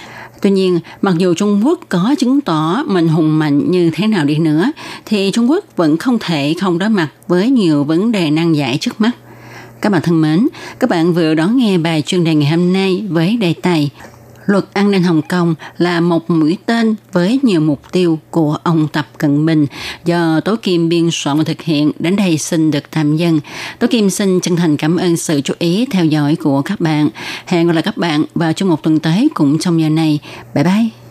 [0.43, 4.25] Tuy nhiên, mặc dù Trung Quốc có chứng tỏ mình hùng mạnh như thế nào
[4.25, 4.73] đi nữa,
[5.07, 8.79] thì Trung Quốc vẫn không thể không đối mặt với nhiều vấn đề nan giải
[8.81, 9.11] trước mắt.
[9.81, 13.05] Các bạn thân mến, các bạn vừa đón nghe bài chuyên đề ngày hôm nay
[13.09, 13.91] với đề tài
[14.47, 18.89] Luật an ninh Hồng Kông là một mũi tên với nhiều mục tiêu của ông
[18.89, 19.67] Tập Cận Bình
[20.05, 21.93] do Tố Kim biên soạn và thực hiện.
[21.99, 23.41] Đến đây xin được tạm dừng.
[23.79, 27.09] Tố Kim xin chân thành cảm ơn sự chú ý theo dõi của các bạn.
[27.47, 30.19] Hẹn gặp lại các bạn vào trong một tuần tới cũng trong giờ này.
[30.55, 31.06] Bye bye!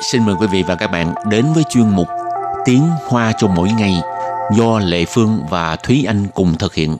[0.00, 2.08] Xin mời quý vị và các bạn đến với chuyên mục
[2.64, 3.94] Tiếng Hoa cho mỗi ngày
[4.56, 6.96] do Lệ Phương và Thúy Anh cùng thực hiện.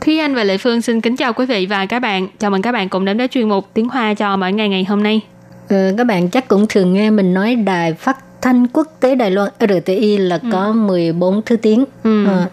[0.00, 2.28] Thúy Anh và Lệ Phương xin kính chào quý vị và các bạn.
[2.38, 4.84] Chào mừng các bạn cùng đến với chuyên mục Tiếng Hoa cho mỗi ngày ngày
[4.84, 5.20] hôm nay.
[5.68, 9.30] Ừ, các bạn chắc cũng thường nghe mình nói đài phát thanh quốc tế Đài
[9.30, 10.48] Loan RTI là ừ.
[10.52, 11.84] có 14 thứ tiếng.
[12.04, 12.26] Ừ.
[12.26, 12.46] À,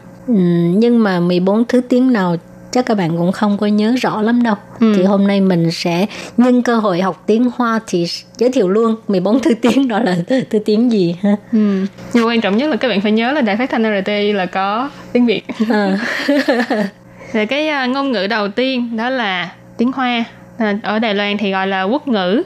[0.80, 2.36] nhưng mà 14 thứ tiếng nào
[2.72, 4.56] chắc các bạn cũng không có nhớ rõ lắm đâu.
[4.80, 4.94] Ừ.
[4.96, 6.06] Thì hôm nay mình sẽ
[6.38, 8.06] nhân cơ hội học tiếng Hoa thì
[8.38, 10.16] giới thiệu luôn 14 thứ tiếng đó là
[10.50, 11.36] thứ tiếng gì ha.
[11.52, 11.86] Ừ.
[12.14, 14.46] Nhưng quan trọng nhất là các bạn phải nhớ là đài phát thanh RTI là
[14.46, 15.44] có tiếng Việt.
[15.70, 16.00] À.
[17.34, 20.24] Rồi cái uh, ngôn ngữ đầu tiên đó là tiếng Hoa.
[20.58, 22.44] À, ở Đài Loan thì gọi là quốc ngữ.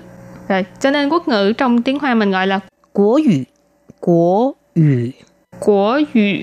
[0.49, 2.59] Rồi, cho nên quốc ngữ trong tiếng Hoa mình gọi là
[2.93, 3.43] quốc ngữ.
[3.99, 5.09] Quốc ngữ.
[5.59, 6.33] Quốc ngữ.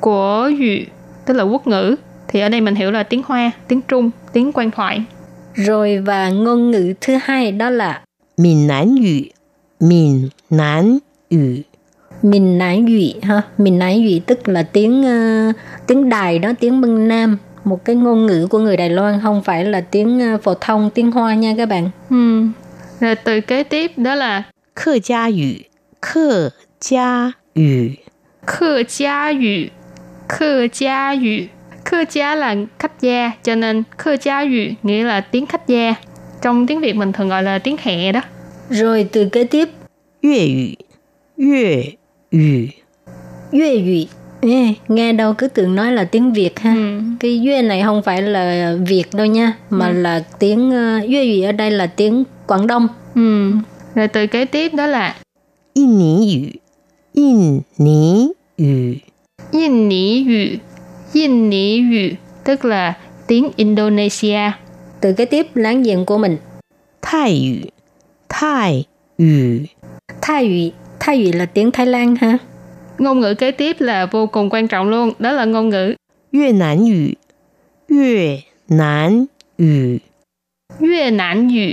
[0.00, 0.78] Quốc ngữ
[1.26, 1.96] tức là quốc ngữ.
[2.28, 5.04] Thì ở đây mình hiểu là tiếng Hoa, tiếng Trung, tiếng quan thoại.
[5.54, 8.02] Rồi và ngôn ngữ thứ hai đó là
[8.36, 9.20] Miền Nam ngữ.
[9.80, 10.98] Miền Nam
[11.30, 11.56] ngữ.
[12.22, 16.80] Miền Nam ngữ ha, Miền Nam ngữ tức là tiếng uh, tiếng Đài đó, tiếng
[16.80, 20.38] Mân Nam một cái ngôn ngữ của người Đài Loan không phải là tiếng ờ,
[20.42, 21.90] phổ thông tiếng Hoa nha các bạn.
[22.10, 22.42] Ừ.
[23.00, 24.42] Rồi từ kế tiếp đó là
[24.74, 25.52] Khơ gia ngữ,
[26.00, 27.88] khơ gia ngữ.
[28.46, 29.66] Khơ gia ngữ,
[30.30, 30.66] Khơ
[32.78, 35.94] khách gia, cho nên khơ gia yu nghĩa là tiếng khách gia.
[36.42, 38.20] Trong tiếng Việt mình thường gọi là tiếng hẹ đó.
[38.70, 39.68] Rồi từ kế tiếp,
[40.22, 40.74] Việt
[41.36, 41.46] ngữ.
[41.50, 41.96] Việt
[42.30, 42.66] ngữ.
[43.52, 44.06] Việt
[44.42, 44.72] ngữ.
[44.88, 46.74] Nghe đâu cứ tưởng nói là tiếng Việt ha.
[46.74, 47.00] Ừ.
[47.20, 49.92] Cái Yue này không phải là Việt đâu nha, mà ừ.
[49.92, 52.88] là tiếng ờ, Yue Yue ở đây là tiếng Quảng Đông.
[53.14, 53.52] Ừ.
[53.94, 55.16] Rồi từ kế tiếp đó là
[55.74, 56.50] In Ní Yü.
[57.14, 58.94] In Ní Yü.
[59.52, 60.56] Yên Ní ngữ.
[61.12, 62.10] Yên Ní ngữ
[62.44, 62.94] tức là
[63.26, 64.50] tiếng Indonesia.
[65.00, 66.36] Từ kế tiếp láng giềng của mình.
[67.02, 67.68] Thái ngữ.
[68.28, 68.84] Thái
[69.18, 69.58] ngữ.
[70.22, 70.70] Thái ngữ.
[71.00, 72.38] Thái ngữ là tiếng Thái Lan ha.
[72.98, 75.94] Ngôn ngữ kế tiếp là vô cùng quan trọng luôn, đó là ngôn ngữ
[76.32, 77.08] Việt Nam ngữ.
[77.88, 79.26] Việt Nam
[79.58, 79.98] ngữ.
[80.78, 81.72] Việt Nam ngữ.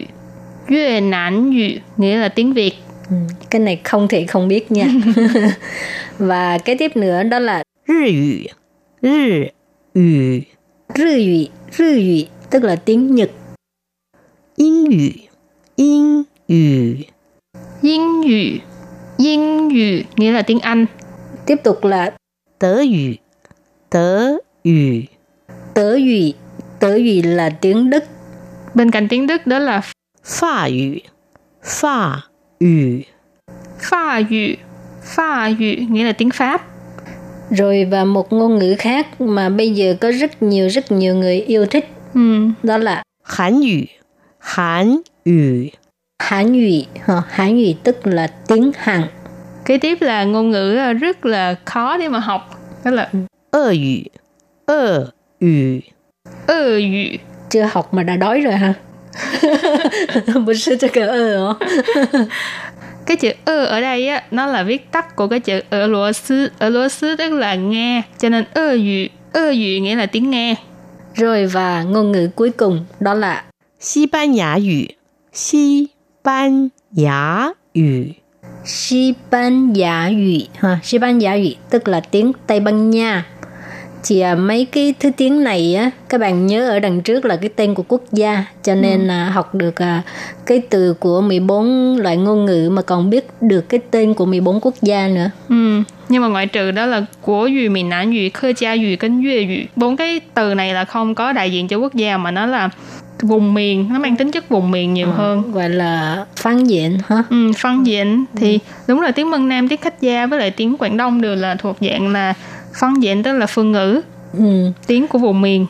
[0.67, 2.73] Việt Nam ngữ nghĩa là tiếng Việt.
[3.09, 3.15] Ừ,
[3.49, 4.85] cái này không thể không biết nha.
[6.17, 8.47] Và cái tiếp nữa đó là Rư ngữ.
[9.01, 9.45] Rư
[9.93, 10.41] ngữ.
[10.95, 11.45] Rư ngữ.
[11.71, 13.31] Rư ngữ tức là tiếng Nhật.
[14.55, 15.09] Yên ngữ.
[15.75, 16.95] Yên ngữ.
[17.81, 18.57] Yên ngữ.
[19.17, 20.85] Yên ngữ nghĩa là tiếng Anh.
[21.45, 22.13] Tiếp tục là
[22.59, 23.13] Tớ ngữ.
[23.89, 24.31] Tớ
[24.63, 25.01] ngữ.
[25.73, 26.31] Tớ ngữ.
[26.79, 28.03] Tớ ngữ là tiếng Đức.
[28.73, 29.81] Bên cạnh tiếng Đức đó là
[30.23, 30.97] Pháp ngữ.
[31.63, 32.19] Pháp
[32.59, 33.01] ngữ.
[33.79, 34.55] Pháp ngữ.
[35.03, 36.76] Pháp ngữ nghĩa là tiếng Pháp
[37.50, 41.40] Rồi và một ngôn ngữ khác mà bây giờ có rất nhiều rất nhiều người
[41.40, 41.88] yêu thích.
[42.14, 42.48] Ừ.
[42.62, 43.84] Đó là Hán ngữ.
[44.38, 45.66] Hán ngữ.
[46.18, 46.82] Hán ngữ.
[47.28, 49.02] Hán ngữ tức là tiếng Hàn.
[49.64, 52.60] Kế tiếp là ngôn ngữ rất là khó để mà học.
[52.84, 53.10] Đó là
[53.50, 54.02] Ơ ngữ.
[54.66, 55.10] Ơ
[55.40, 55.80] ngữ.
[56.46, 57.16] Ơ ngữ.
[57.50, 58.74] Chưa học mà đã đói rồi ha.
[60.44, 61.58] 不是这个饿哦。
[63.07, 66.11] cái chữ ơ ở đây á nó là viết tắt của cái chữ ở lúa
[66.11, 70.05] sư ở lúa sư tức là nghe cho nên ơ 语 ơ 语 nghĩa là
[70.05, 70.55] tiếng nghe.
[71.13, 73.43] Rồi và ngôn ngữ cuối cùng đó là
[73.95, 74.85] Tây Ban Nha ngữ
[75.49, 75.87] Tây
[76.23, 78.03] Ban Nha ngữ
[78.91, 83.25] Tây Ban Nha ngữ ha Tây Ban Nha ngữ tức là tiếng Tây Ban Nha.
[84.03, 87.35] Thì à, mấy cái thứ tiếng này á các bạn nhớ ở đằng trước là
[87.35, 90.01] cái tên của quốc gia cho nên là học được à,
[90.45, 94.59] cái từ của 14 loại ngôn ngữ mà còn biết được cái tên của 14
[94.61, 95.29] quốc gia nữa.
[95.49, 95.81] ừ.
[96.09, 99.45] nhưng mà ngoại trừ đó là của ngữ miền Nam ngữ khơ gia ngữ 跟粤
[99.45, 102.45] ngữ bốn cái từ này là không có đại diện cho quốc gia mà nó
[102.45, 102.69] là
[103.21, 107.23] vùng miền nó mang tính chất vùng miền nhiều hơn Gọi là phán diện ha.
[107.29, 110.77] ừ, phân diện thì đúng là tiếng Mân Nam tiếng khách gia với lại tiếng
[110.77, 112.33] Quảng Đông đều là thuộc dạng là
[112.80, 114.00] phân diện tức là phương ngữ
[114.38, 114.70] Ừ.
[114.86, 115.66] tiếng của vùng miền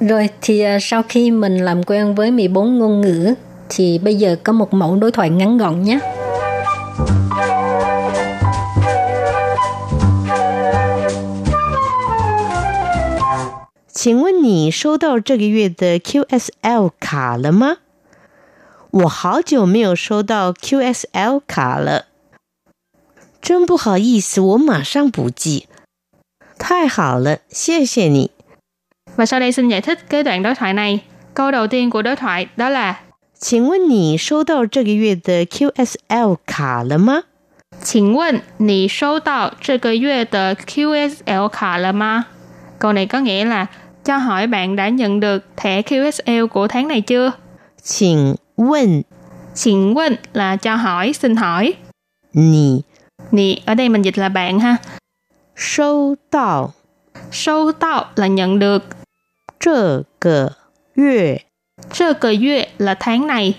[0.00, 3.34] Rồi thì à, sau khi mình làm quen với 14 ngôn ngữ
[3.68, 5.98] thì bây giờ có một mẫu đối thoại ngắn gọn nhé.
[13.92, 17.78] 请问你收到这个月的 QSL 卡了吗？
[18.90, 22.06] 我好久没有收到 QSL 卡了，
[23.40, 25.66] 真不好意思，我马上补寄。
[26.58, 28.30] 太好了，谢谢你。
[29.16, 31.00] và sau đây xin giải thích cái đoạn đối thoại này
[31.34, 32.94] câu đầu tiên của đối thoại đó là
[33.40, 37.22] 请问你收到这个月的 QSL 卡了吗？
[37.82, 42.26] 请问你收到这个月的 QSL 卡了吗？
[42.78, 43.66] Câu này có nghĩa là
[44.04, 47.32] cho hỏi bạn đã nhận được thẻ QSL của tháng này chưa?
[47.82, 49.04] 请问
[49.54, 51.74] Xin问là cho hỏi, xin hỏi.
[52.32, 52.82] 你
[53.30, 54.76] Nì, ở đây mình dịch là bạn ha.
[55.54, 56.72] 收到
[57.32, 58.82] Sâu tạo là nhận được.
[59.58, 60.56] 这个
[60.94, 61.42] 月
[61.92, 63.54] Trơ cờ月là tháng này.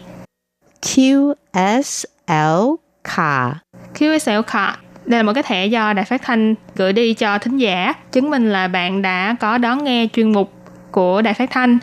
[0.82, 3.62] QSL 卡
[3.94, 7.58] QSL card đây là một cái thẻ do đài phát thanh gửi đi cho thính
[7.58, 10.54] giả chứng minh là bạn đã có đón nghe chuyên mục
[10.92, 11.80] của đài phát thanh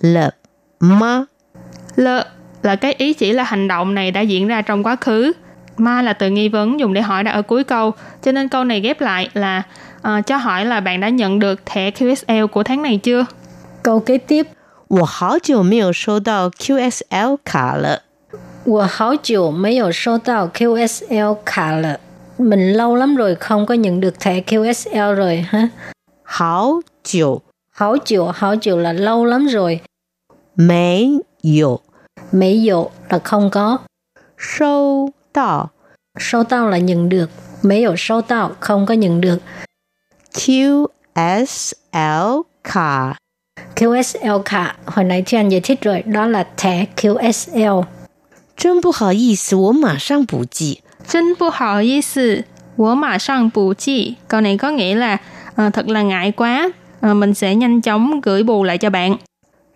[0.00, 0.30] 了
[0.80, 1.26] 吗？
[1.96, 2.08] L
[2.62, 5.32] là cái ý chỉ là hành động này đã diễn ra trong quá khứ.
[5.76, 7.92] Ma là từ nghi vấn dùng để hỏi đã ở cuối câu.
[8.22, 9.62] Cho nên câu này ghép lại là
[10.02, 13.26] ờ, cho hỏi là bạn đã nhận được thẻ QSL của tháng này chưa?
[13.82, 14.46] Câu kế tiếp,
[14.88, 18.02] 我好久没有收到 QSL 卡了。
[18.64, 22.00] 我好久没有收到 QSL 卡了。
[22.38, 25.68] Mình lâu lắm rồi không có nhận được thẻ QSL rồi ha.
[26.22, 29.80] 好久 Hảo chiều, hảo chiều là lâu lắm rồi.
[30.54, 31.80] 没有
[32.32, 33.78] Mấy dụ là không có.
[34.36, 35.70] 收 到
[36.18, 37.30] 收到là nhận được.
[37.62, 39.38] Mấy dụ收到không có nhận được.
[40.34, 43.16] QSL 卡
[43.76, 47.84] QSL cả, hồi nãy chị anh giải thích rồi, đó là thẻ QSL.
[48.56, 50.82] 真不好意思，我马上补寄。
[51.06, 52.44] 真不好意思，
[52.76, 54.16] 我马上补寄.
[54.28, 55.16] Câu này có nghĩa là
[55.54, 59.18] ờ, thật là ngại quá, ờ, mình sẽ nhanh chóng gửi bù lại cho bạn.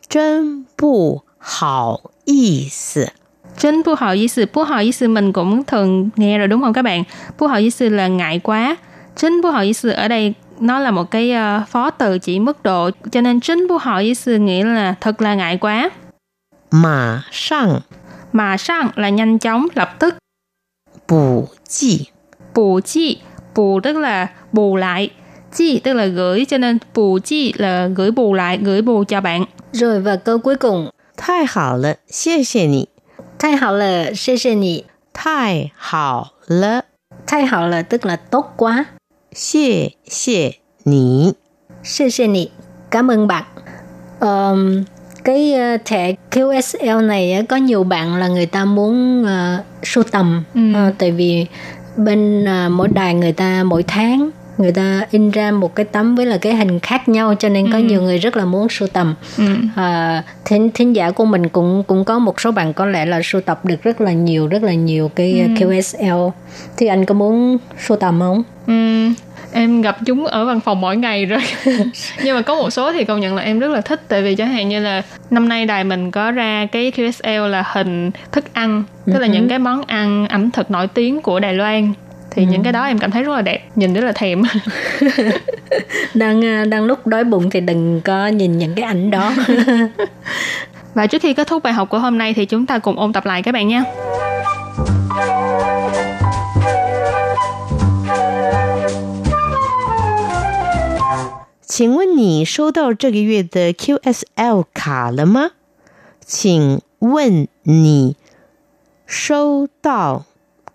[0.09, 3.13] 真不好意思，
[3.57, 7.05] 真不好意思, 不好意思mình cũng thường nghe rồi đúng không các bạn?
[7.37, 8.77] 不好意思 là ngại quá.
[9.17, 14.39] 真不好意思ở đây nó là một cái ờ, phó từ chỉ mức độ cho nên 真不好意思
[14.39, 15.91] nghĩa là thật là ngại quá.
[16.71, 17.83] 马上
[18.33, 20.15] Mà sang là nhanh chóng, lập tức.
[21.07, 22.07] 补寄。
[22.55, 23.19] Bù chi,
[23.55, 25.11] bù tức là bù lại.
[25.53, 29.21] Chi tức là gửi cho nên bù chi là gửi bù lại, gửi bù cho
[29.21, 29.45] bạn.
[29.73, 32.89] Rồi và câu cuối cùng, 太好了，谢谢你。
[33.39, 34.85] Thái hảo là, xê xê nhị.
[35.15, 36.85] 太好了，
[37.27, 38.87] Thái hảo là tức là tốt quá.
[39.33, 41.35] 谢谢你。
[41.83, 42.51] Xê xê nhị.
[42.91, 43.45] Cảm ơn bạn.
[44.21, 44.85] Ờm,
[45.25, 50.05] cái ờ, thẻ QSL này á, có nhiều bạn là người ta muốn uh, sưu
[50.05, 50.61] tầm Ừ.
[50.75, 51.47] Ờ, tại vì
[51.97, 56.16] bên ờ, mỗi đài người ta mỗi tháng người ta in ra một cái tấm
[56.16, 57.84] với là cái hình khác nhau cho nên có Ừ.
[57.84, 59.44] nhiều người rất là muốn sưu tầm Ừ.
[59.76, 63.22] à, thính thính giả của mình cũng cũng có một số bạn có lẽ là
[63.24, 65.48] sưu tập được rất là nhiều rất là nhiều cái Ừ.
[65.66, 66.32] QSL
[66.78, 69.14] thì anh có muốn sưu tầm không Ừm,
[69.52, 71.40] em gặp chúng ở văn phòng mỗi ngày rồi
[72.24, 74.36] nhưng mà có một số thì công nhận là em rất là thích tại vì
[74.36, 78.46] chẳng hạn như là năm nay đài mình có ra cái QSL là hình thức
[78.54, 79.34] ăn tức là Ừ.
[79.34, 81.94] những cái món ăn ẩm thực nổi tiếng của Đài Loan
[82.37, 84.43] thì những cái đó em cảm thấy rất là đẹp nhìn rất là thèm
[86.15, 89.33] đang à, đang lúc đói bụng thì đừng có nhìn những cái ảnh đó
[90.95, 93.13] và trước khi kết thúc bài học của hôm nay thì chúng ta cùng ôn
[93.13, 93.83] tập lại các bạn nhé
[101.75, 105.53] 请问你收到这个月的 QSL 卡了吗？
[106.21, 108.15] 请问你
[109.07, 110.27] 收到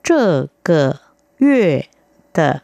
[0.02, 1.00] 这个
[1.42, 1.88] 月
[2.34, 2.62] 的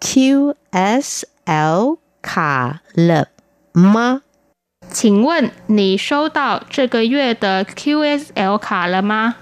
[0.00, 3.28] QSL 卡了
[3.72, 4.22] 吗？
[4.90, 9.34] 请问你收到这个月的 QSL 卡了吗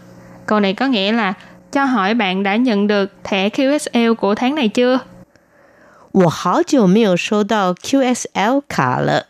[0.46, 1.34] câu này có nghĩa là
[1.70, 5.00] cho hỏi bạn đã nhận được thẻ QSL của tháng này chưa
[6.12, 9.28] 我好久没有收到 QSL 卡了。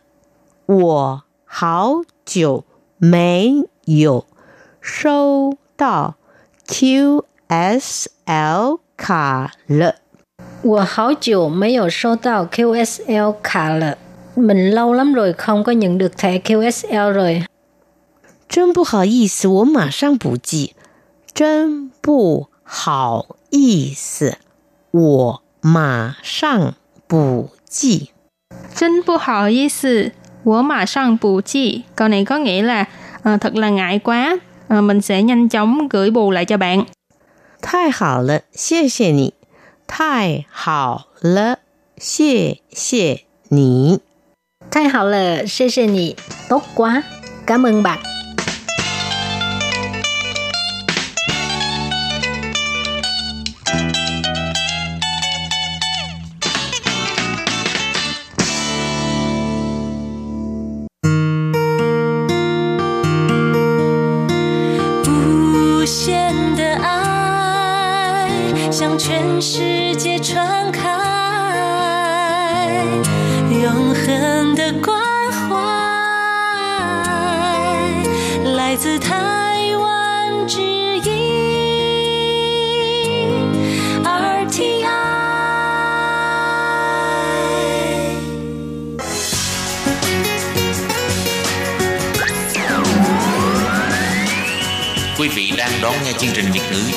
[0.67, 2.65] 我好久
[2.99, 4.27] 没有
[4.81, 6.17] 收到
[6.67, 7.21] QSL
[8.97, 9.95] 卡了。
[10.63, 13.97] 我好久没有收到 QSL 卡了
[14.37, 17.45] mình lâu lắm rồi không có nhận được thẻ QSL rồi
[18.49, 20.75] 真不好意思，我马上补寄。
[21.35, 24.37] 真不好意思，
[24.91, 26.75] 我马上
[27.09, 28.11] 补寄。
[28.75, 30.13] 真不好意思，
[30.45, 31.85] 我马上补寄。
[31.97, 32.85] Câu này có nghĩa là
[33.23, 34.39] ờ, thật là ngại quá,
[34.69, 36.85] ờ, mình sẽ nhanh chóng gửi bù lại cho bạn.
[37.62, 39.34] 太好了，谢谢你。
[39.88, 41.60] 太好了，
[41.98, 44.02] 谢谢你。
[44.70, 46.16] 太好了，谢谢你。
[46.50, 47.04] 多瓜，
[47.46, 48.17] 感恩吧。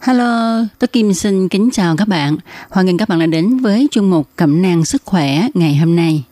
[0.00, 2.36] Hello, tôi Kim xin kính chào các bạn.
[2.70, 5.96] Hoan nghênh các bạn đã đến với chuyên mục Cẩm nang sức khỏe ngày hôm
[5.96, 6.22] nay.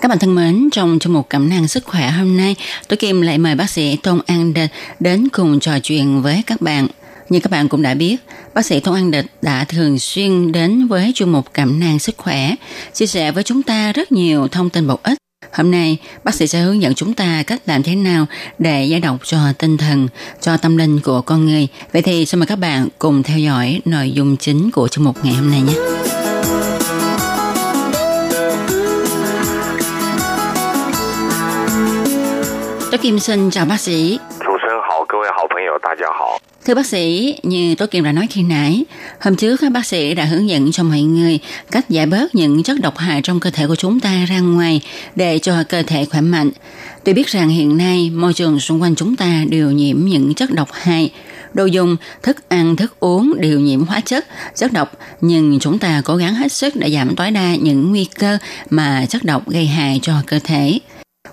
[0.00, 2.56] Các bạn thân mến, trong chuyên mục Cẩm nang sức khỏe hôm nay,
[2.88, 6.60] tôi Kim lại mời bác sĩ Tôn An Địch đến cùng trò chuyện với các
[6.60, 6.86] bạn.
[7.28, 8.16] Như các bạn cũng đã biết,
[8.54, 12.14] bác sĩ Tôn An Địch đã thường xuyên đến với chuyên mục Cẩm nang sức
[12.16, 12.54] khỏe,
[12.92, 15.18] chia sẻ với chúng ta rất nhiều thông tin bổ ích
[15.52, 18.26] Hôm nay, bác sĩ sẽ hướng dẫn chúng ta cách làm thế nào
[18.58, 20.08] để giải độc cho tinh thần,
[20.40, 21.68] cho tâm linh của con người.
[21.92, 25.24] Vậy thì xin mời các bạn cùng theo dõi nội dung chính của chương mục
[25.24, 25.74] ngày hôm nay nhé.
[32.90, 34.18] Tôi Kim xin chào bác sĩ.
[36.66, 38.84] Thưa bác sĩ, như Tố Kim đã nói khi nãy,
[39.20, 41.38] hôm trước các bác sĩ đã hướng dẫn cho mọi người
[41.70, 44.80] cách giải bớt những chất độc hại trong cơ thể của chúng ta ra ngoài
[45.14, 46.50] để cho cơ thể khỏe mạnh.
[47.04, 50.50] Tuy biết rằng hiện nay môi trường xung quanh chúng ta đều nhiễm những chất
[50.52, 51.12] độc hại,
[51.54, 56.02] đồ dùng, thức ăn, thức uống đều nhiễm hóa chất, chất độc, nhưng chúng ta
[56.04, 58.38] cố gắng hết sức để giảm tối đa những nguy cơ
[58.70, 60.78] mà chất độc gây hại cho cơ thể.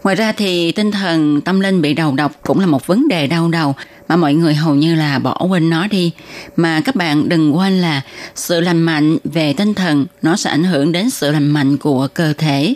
[0.03, 3.27] Ngoài ra thì tinh thần, tâm linh bị đầu độc cũng là một vấn đề
[3.27, 3.75] đau đầu
[4.07, 6.11] mà mọi người hầu như là bỏ quên nó đi.
[6.55, 8.01] Mà các bạn đừng quên là
[8.35, 12.07] sự lành mạnh về tinh thần nó sẽ ảnh hưởng đến sự lành mạnh của
[12.13, 12.75] cơ thể.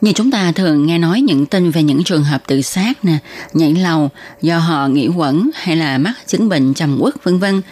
[0.00, 3.18] Như chúng ta thường nghe nói những tin về những trường hợp tự sát nè,
[3.54, 4.10] nhảy lầu
[4.42, 7.62] do họ nghĩ quẩn hay là mắc chứng bệnh trầm uất vân vân.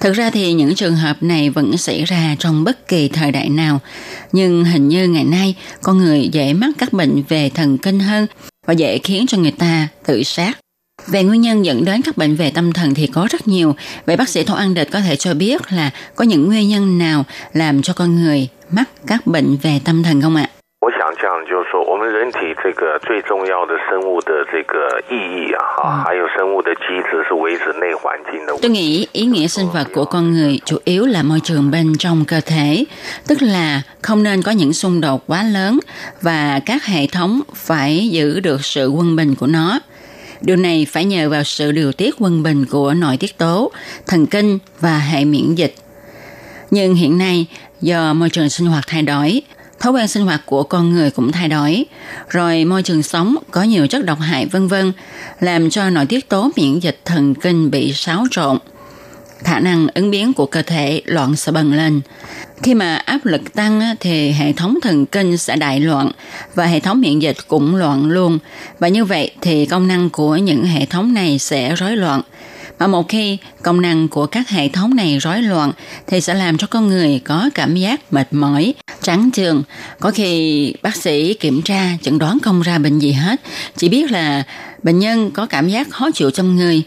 [0.00, 3.48] Thực ra thì những trường hợp này vẫn xảy ra trong bất kỳ thời đại
[3.48, 3.80] nào,
[4.32, 8.26] nhưng hình như ngày nay con người dễ mắc các bệnh về thần kinh hơn
[8.66, 10.58] và dễ khiến cho người ta tự sát.
[11.06, 13.74] Về nguyên nhân dẫn đến các bệnh về tâm thần thì có rất nhiều.
[14.06, 16.98] Vậy bác sĩ Thổ An Địch có thể cho biết là có những nguyên nhân
[16.98, 20.50] nào làm cho con người mắc các bệnh về tâm thần không ạ?
[21.19, 28.55] 我想这样，就是说，我们人体这个最重要的生物的这个意义啊，哈，还有生物的机制是维持内环境的。
[28.61, 31.93] Tôi nghĩ ý nghĩa sinh vật của con người chủ yếu là môi trường bên
[31.99, 32.85] trong cơ thể,
[33.27, 35.79] tức là không nên có những xung đột quá lớn
[36.21, 39.79] và các hệ thống phải giữ được sự quân bình của nó.
[40.41, 43.71] Điều này phải nhờ vào sự điều tiết quân bình của nội tiết tố,
[44.07, 45.75] thần kinh và hệ miễn dịch.
[46.71, 47.47] Nhưng hiện nay,
[47.81, 49.41] do môi trường sinh hoạt thay đổi,
[49.80, 51.84] thói quen sinh hoạt của con người cũng thay đổi,
[52.28, 54.92] rồi môi trường sống có nhiều chất độc hại vân vân,
[55.40, 58.58] làm cho nội tiết tố miễn dịch thần kinh bị xáo trộn.
[59.44, 62.00] Khả năng ứng biến của cơ thể loạn sẽ bần lên.
[62.62, 66.10] Khi mà áp lực tăng thì hệ thống thần kinh sẽ đại loạn
[66.54, 68.38] và hệ thống miễn dịch cũng loạn luôn.
[68.78, 72.22] Và như vậy thì công năng của những hệ thống này sẽ rối loạn.
[72.78, 75.72] Mà một khi công năng của các hệ thống này rối loạn
[76.06, 79.62] thì sẽ làm cho con người có cảm giác mệt mỏi, trắng trường.
[80.00, 83.40] Có khi bác sĩ kiểm tra chẩn đoán không ra bệnh gì hết,
[83.76, 84.42] chỉ biết là
[84.82, 86.82] bệnh nhân có cảm giác khó chịu trong người.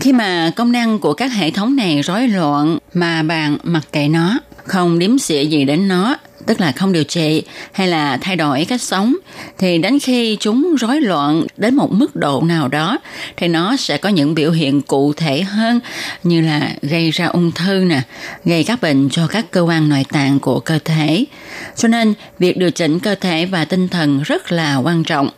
[0.00, 4.08] Khi mà công năng của các hệ thống này rối loạn mà bạn mặc kệ
[4.08, 6.16] nó, không đếm xỉa gì đến nó,
[6.48, 9.14] tức là không điều trị hay là thay đổi cách sống,
[9.58, 12.98] thì đến khi chúng rối loạn đến một mức độ nào đó
[13.36, 15.80] thì nó sẽ có những biểu hiện cụ thể hơn
[16.22, 18.00] như là gây ra ung thư nè,
[18.44, 21.24] gây các bệnh cho các cơ quan nội tạng của cơ thể.
[21.76, 25.28] Cho nên việc điều chỉnh cơ thể và tinh thần rất là quan trọng.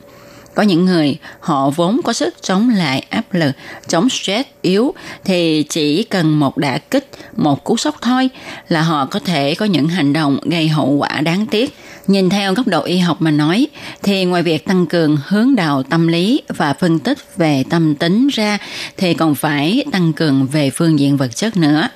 [0.54, 3.52] Có những người họ vốn có sức chống lại áp lực,
[3.88, 4.94] chống stress yếu
[5.24, 8.30] thì chỉ cần một đả kích, một cú sốc thôi
[8.68, 11.76] là họ có thể có những hành động gây hậu quả đáng tiếc.
[12.06, 13.66] Nhìn theo góc độ y học mà nói
[14.02, 18.28] thì ngoài việc tăng cường hướng đạo tâm lý và phân tích về tâm tính
[18.28, 18.58] ra
[18.96, 21.88] thì còn phải tăng cường về phương diện vật chất nữa.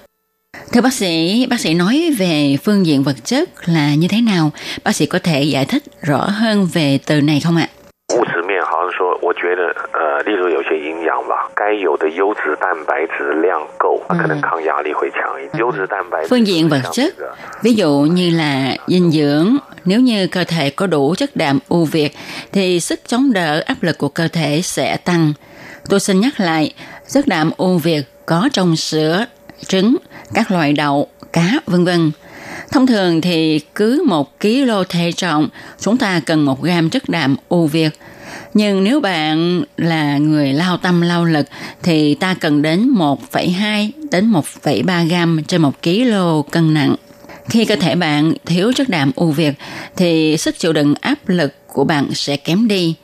[0.73, 4.53] Thưa bác sĩ, bác sĩ nói về phương diện vật chất là như thế nào?
[4.85, 7.69] Bác sĩ có thể giải thích rõ hơn về từ này không ạ?
[8.16, 15.60] 物质面好像说，我觉得呃，例如有些营养吧，该有的优质蛋白质量够，可能抗压力会强一点。
[15.60, 17.14] 优质蛋白质 Phương diện vật chất,
[17.62, 21.86] ví dụ như là dinh dưỡng, nếu như cơ thể có đủ chất đạm ưu
[21.86, 22.12] việt
[22.52, 25.34] thì sức chống đỡ áp lực của cơ thể sẽ tăng.
[25.90, 26.74] Tôi xin nhắc lại,
[27.08, 29.26] chất đạm ưu việt có trong sữa,
[29.68, 29.96] trứng,
[30.34, 32.12] các loại đậu, cá, vân vân.
[32.71, 35.49] Thông thường thì cứ 1 kg thể trọng,
[35.81, 37.91] chúng ta cần 1 gram chất đạm ưu việt.
[38.55, 41.47] Nhưng nếu bạn là người lao tâm lao lực
[41.83, 46.95] thì ta cần đến 1,2 đến 1,3 gram trên 1 kg cân nặng.
[47.49, 49.55] Khi cơ thể bạn thiếu chất đạm ưu việt
[49.97, 52.95] thì sức chịu đựng áp lực của bạn sẽ kém đi.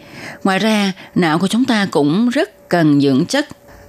[0.44, 3.48] Ngoài ra, não của chúng ta cũng rất cần dưỡng chất.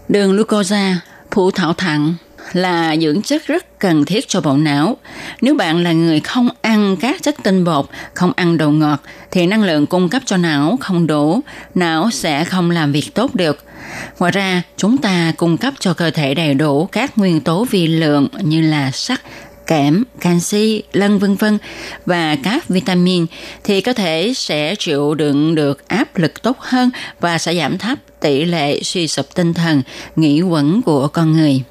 [0.10, 1.00] Đường glucosa,
[1.32, 2.14] phụ thảo thẳng,
[2.54, 4.98] là dưỡng chất rất cần thiết cho bộ não.
[5.42, 9.00] Nếu bạn là người không ăn các chất tinh bột, không ăn đồ ngọt,
[9.32, 11.42] thì năng lượng cung cấp cho não không đủ,
[11.76, 13.64] não sẽ không làm việc tốt được.
[14.20, 17.88] Ngoài ra, chúng ta cung cấp cho cơ thể đầy đủ các nguyên tố vi
[17.88, 19.22] lượng như là sắt,
[19.68, 21.58] kẽm, canxi, lân vân vân
[22.06, 23.26] và các vitamin
[23.64, 26.90] thì có thể sẽ chịu đựng được áp lực tốt hơn
[27.20, 29.82] và sẽ giảm thấp tỷ lệ suy sụp tinh thần,
[30.16, 31.64] nghĩ quẩn của con người.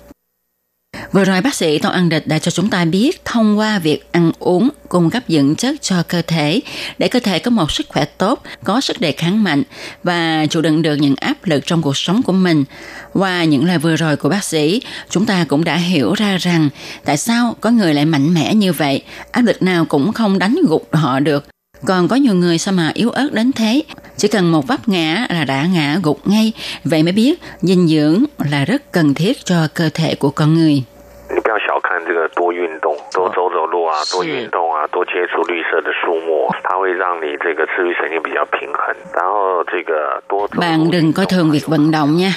[1.13, 4.13] Vừa rồi bác sĩ Tô An Địch đã cho chúng ta biết thông qua việc
[4.13, 6.61] ăn uống cung cấp dưỡng chất cho cơ thể
[6.99, 9.63] để cơ thể có một sức khỏe tốt, có sức đề kháng mạnh
[10.03, 12.65] và chịu đựng được những áp lực trong cuộc sống của mình.
[13.13, 16.69] Qua những lời vừa rồi của bác sĩ, chúng ta cũng đã hiểu ra rằng
[17.05, 20.57] tại sao có người lại mạnh mẽ như vậy, áp lực nào cũng không đánh
[20.69, 21.47] gục họ được.
[21.88, 23.84] Còn có nhiều người sao mà yếu ớt đến thế,
[24.18, 28.24] chỉ cần một vấp ngã là đã ngã gục ngay, vậy mới biết dinh dưỡng
[28.52, 30.84] là rất cần thiết cho cơ thể của con người.
[31.30, 38.96] 你不要小看这个多运动，多走走路啊，多运动啊，多接触绿色的树木，它会让你这个自律神经比较平衡。
[39.14, 42.32] 然后这个多走路 Bạn đừng coi thường việc vận động nha.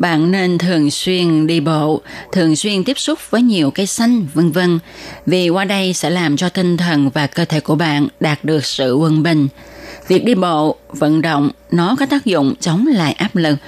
[0.00, 2.00] Bạn nên thường xuyên đi bộ,
[2.32, 4.78] thường xuyên tiếp xúc với nhiều cây xanh, vân vân.
[5.26, 8.64] Vì qua đây sẽ làm cho tinh thần và cơ thể của bạn đạt được
[8.64, 9.48] sự quân bình.
[10.08, 13.58] Việc đi bộ, vận động nó có tác dụng chống lại áp lực,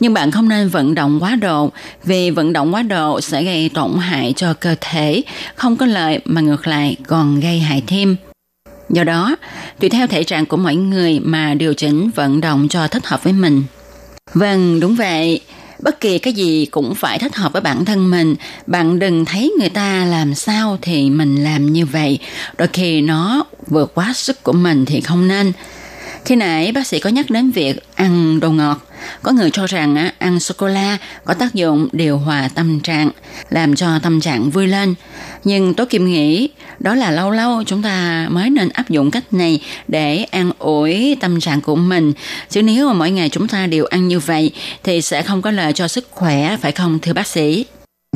[0.00, 1.70] nhưng bạn không nên vận động quá độ
[2.04, 5.22] vì vận động quá độ sẽ gây tổn hại cho cơ thể,
[5.54, 8.16] không có lợi mà ngược lại còn gây hại thêm.
[8.90, 9.36] Do đó,
[9.80, 13.24] tùy theo thể trạng của mỗi người mà điều chỉnh vận động cho thích hợp
[13.24, 13.62] với mình.
[14.34, 15.40] Vâng, đúng vậy.
[15.82, 18.36] Bất kỳ cái gì cũng phải thích hợp với bản thân mình.
[18.66, 22.18] Bạn đừng thấy người ta làm sao thì mình làm như vậy.
[22.58, 25.52] Đôi khi nó vượt quá sức của mình thì không nên.
[26.24, 28.86] Khi nãy bác sĩ có nhắc đến việc ăn đồ ngọt.
[29.22, 33.10] Có người cho rằng ăn sô-cô-la có tác dụng điều hòa tâm trạng,
[33.50, 34.94] làm cho tâm trạng vui lên.
[35.44, 36.48] Nhưng tôi Kim nghĩ
[36.78, 41.16] đó là lâu lâu chúng ta mới nên áp dụng cách này để an ủi
[41.20, 42.12] tâm trạng của mình.
[42.50, 44.52] Chứ nếu mà mỗi ngày chúng ta đều ăn như vậy
[44.82, 47.64] thì sẽ không có lợi cho sức khỏe, phải không thưa bác sĩ?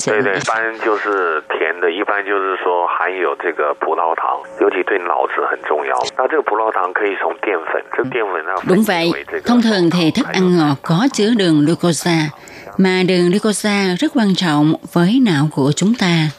[0.04, 5.94] 对对，一般就是甜的，一般就是说含有这个葡萄糖，尤其对脑子很重要。
[6.18, 9.12] 那这个葡萄糖可以从淀粉，这个淀粉它 Đúng vậy,
[9.46, 12.30] thông thường thì thức ăn ngọt có chứa đường glucose,
[12.78, 16.30] mà đường glucose rất quan trọng với não của chúng ta.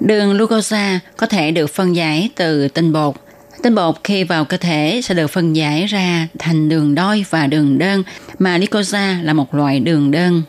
[0.00, 3.14] Đường glucose có thể được phân giải từ tinh bột.
[3.62, 7.46] Tinh bột khi vào cơ thể sẽ được phân giải ra thành đường đôi và
[7.46, 8.02] đường đơn,
[8.38, 10.42] mà glucose là một loại đường đơn.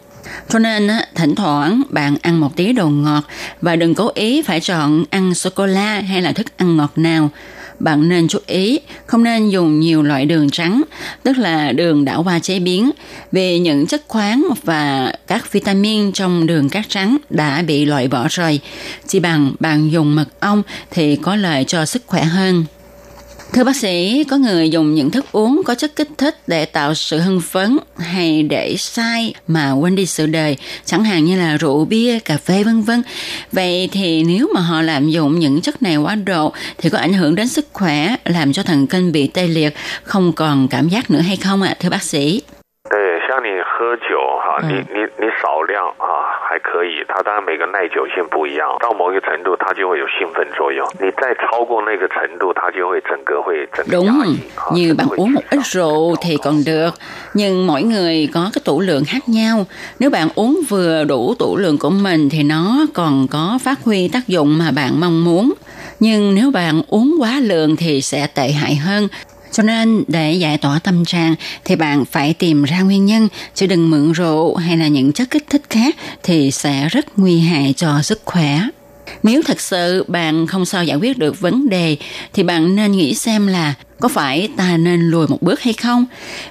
[0.49, 3.25] Cho nên thỉnh thoảng bạn ăn một tí đồ ngọt
[3.61, 7.31] và đừng cố ý phải chọn ăn sô-cô-la hay là thức ăn ngọt nào.
[7.79, 10.83] Bạn nên chú ý không nên dùng nhiều loại đường trắng,
[11.23, 12.91] tức là đường đã qua chế biến,
[13.33, 18.27] vì những chất khoáng và các vitamin trong đường cát trắng đã bị loại bỏ
[18.31, 18.61] rồi.
[19.07, 22.65] Chỉ bằng bạn dùng mật ong thì có lợi cho sức khỏe hơn.
[23.53, 26.95] Thưa bác sĩ, có người dùng những thức uống có chất kích thích để tạo
[26.95, 31.57] sự hưng phấn hay để sai mà quên đi sự đời, chẳng hạn như là
[31.57, 33.03] rượu, bia, cà phê vân vân.
[33.53, 37.13] Vậy thì nếu mà họ lạm dụng những chất này quá độ thì có ảnh
[37.13, 41.11] hưởng đến sức khỏe, làm cho thần kinh bị tê liệt, không còn cảm giác
[41.11, 42.41] nữa hay không ạ, thưa bác sĩ?
[43.42, 46.06] 对，像你喝酒哈，你你你少量啊
[46.48, 56.92] 还可以，它当然每个耐久性不一样，到某一个程度它就会有兴奋作用，你再超过那个程度，它就会整个会整个 Đúng, 压抑哈 như 整个 bạn 会 uống một 影 ít 响 rượu thì còn được,
[57.34, 59.66] nhưng mỗi người có cái tủ lượng khác nhau.
[60.00, 64.10] Nếu bạn uống vừa đủ tủ lượng của mình thì nó còn có phát huy
[64.14, 65.54] tác dụng mà bạn mong muốn.
[66.00, 69.08] Nhưng nếu bạn uống quá lượng thì sẽ tệ hại hơn.
[69.53, 71.35] Cho nên để giải tỏa tâm trạng
[71.65, 75.31] thì bạn phải tìm ra nguyên nhân, chứ đừng mượn rượu hay là những chất
[75.31, 78.61] kích thích khác thì sẽ rất nguy hại cho sức khỏe.
[79.23, 81.97] Nếu thật sự bạn không sao giải quyết được vấn đề
[82.33, 86.07] thì bạn nên nghĩ xem là có phải ta nên lùi một bước hay không?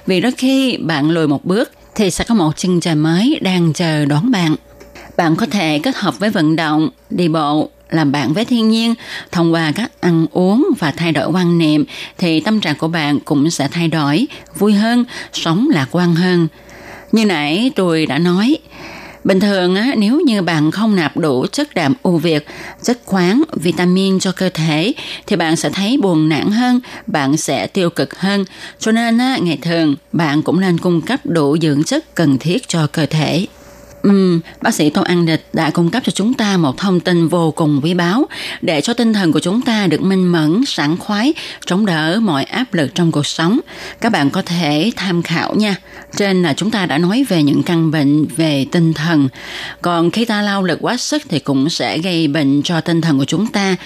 [0.06, 3.72] Vì đôi khi bạn lùi một bước thì sẽ có một chân trời mới đang
[3.72, 4.56] chờ đón bạn.
[5.16, 8.94] Bạn có thể kết hợp với vận động, đi bộ, làm bạn với thiên nhiên
[9.32, 11.84] thông qua các ăn uống và thay đổi quan niệm
[12.18, 14.26] thì tâm trạng của bạn cũng sẽ thay đổi,
[14.58, 16.48] vui hơn, sống lạc quan hơn.
[17.12, 18.58] Như nãy tôi đã nói,
[19.24, 22.46] Bình thường á, nếu như bạn không nạp đủ chất đạm ưu việt,
[22.82, 24.92] chất khoáng, vitamin cho cơ thể
[25.26, 28.44] thì bạn sẽ thấy buồn nản hơn, bạn sẽ tiêu cực hơn.
[28.78, 32.68] Cho nên á, ngày thường bạn cũng nên cung cấp đủ dưỡng chất cần thiết
[32.68, 33.46] cho cơ thể.
[34.02, 37.28] Ừm, bác sĩ Tô An Địch đã cung cấp cho chúng ta một thông tin
[37.28, 38.26] vô cùng quý báu
[38.62, 41.34] để cho tinh thần của chúng ta được minh mẫn, sảng khoái,
[41.66, 43.60] chống đỡ mọi áp lực trong cuộc sống.
[44.00, 45.76] Các bạn có thể tham khảo nha.
[46.16, 49.28] Trên là chúng ta đã nói về những căn bệnh về tinh thần.
[49.82, 53.18] Còn khi ta lao lực quá sức thì cũng sẽ gây bệnh cho tinh thần
[53.18, 53.76] của chúng ta.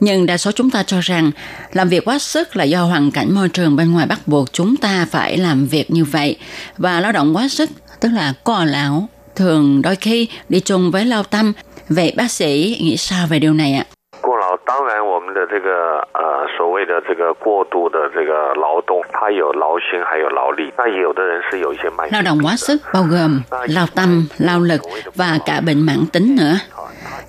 [0.00, 1.30] Nhưng đa số chúng ta cho rằng
[1.72, 4.76] làm việc quá sức là do hoàn cảnh môi trường bên ngoài bắt buộc chúng
[4.76, 6.36] ta phải làm việc như vậy.
[6.78, 7.70] Và lao động quá sức
[8.00, 11.53] tức là co lão thường đôi khi đi chung với lao tâm.
[11.89, 13.85] Vậy bác sĩ nghĩ sao về điều này ạ?
[14.21, 20.73] 过劳，当然我们的这个呃所谓的这个过度的这个劳动，它有劳心还有劳力。
[20.77, 24.81] 那有的人是有一些慢性 Lao động quá sức bao gồm lao tâm, lao lực
[25.15, 26.59] và cả bệnh mãn tính nữa.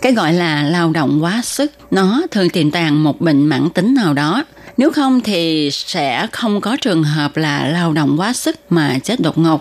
[0.02, 3.94] Cái gọi là lao động quá sức, nó thường tiềm tàng một bệnh mãn tính
[3.94, 4.44] nào đó.
[4.76, 9.16] Nếu không thì sẽ không có trường hợp là lao động quá sức mà chết
[9.20, 9.60] đột ngột.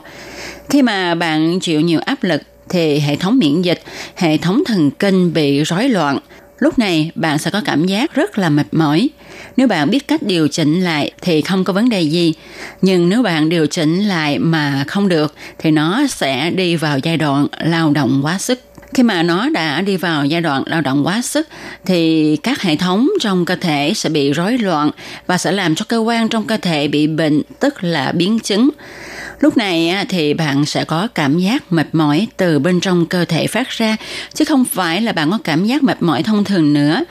[0.73, 3.83] Khi mà bạn chịu nhiều áp lực thì hệ thống miễn dịch,
[4.17, 6.19] hệ thống thần kinh bị rối loạn.
[6.59, 9.09] Lúc này bạn sẽ có cảm giác rất là mệt mỏi.
[9.57, 12.35] Nếu bạn biết cách điều chỉnh lại thì không có vấn đề gì.
[12.83, 17.17] Nhưng nếu bạn điều chỉnh lại mà không được thì nó sẽ đi vào giai
[17.17, 18.61] đoạn lao động quá sức.
[18.95, 21.49] Khi mà nó đã đi vào giai đoạn lao động quá sức
[21.85, 24.91] thì các hệ thống trong cơ thể sẽ bị rối loạn
[25.27, 28.71] và sẽ làm cho cơ quan trong cơ thể bị bệnh, tức là biến chứng.
[29.43, 33.47] Lúc này thì bạn sẽ có cảm giác mệt mỏi từ bên trong cơ thể
[33.47, 33.97] phát ra,
[34.35, 37.05] chứ không phải là bạn có cảm giác mệt mỏi thông thường nữa.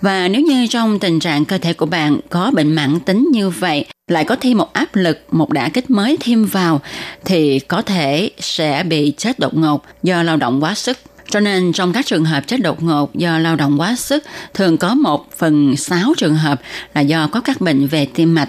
[0.00, 3.50] Và nếu như trong tình trạng cơ thể của bạn có bệnh mãn tính như
[3.50, 6.80] vậy, lại có thêm một áp lực, một đả kích mới thêm vào,
[7.24, 10.98] thì có thể sẽ bị chết đột ngột do lao động quá sức.
[11.30, 14.24] Cho nên trong các trường hợp chết đột ngột do lao động quá sức,
[14.54, 16.60] thường có một phần sáu trường hợp
[16.94, 18.48] là do có các bệnh về tim mạch.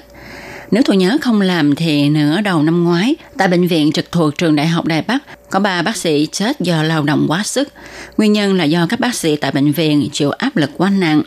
[0.71, 4.37] Nếu tôi nhớ không làm thì nửa đầu năm ngoái, tại bệnh viện trực thuộc
[4.37, 7.69] trường Đại học Đài Bắc, có ba bác sĩ chết do lao động quá sức.
[8.17, 11.21] Nguyên nhân là do các bác sĩ tại bệnh viện chịu áp lực quá nặng.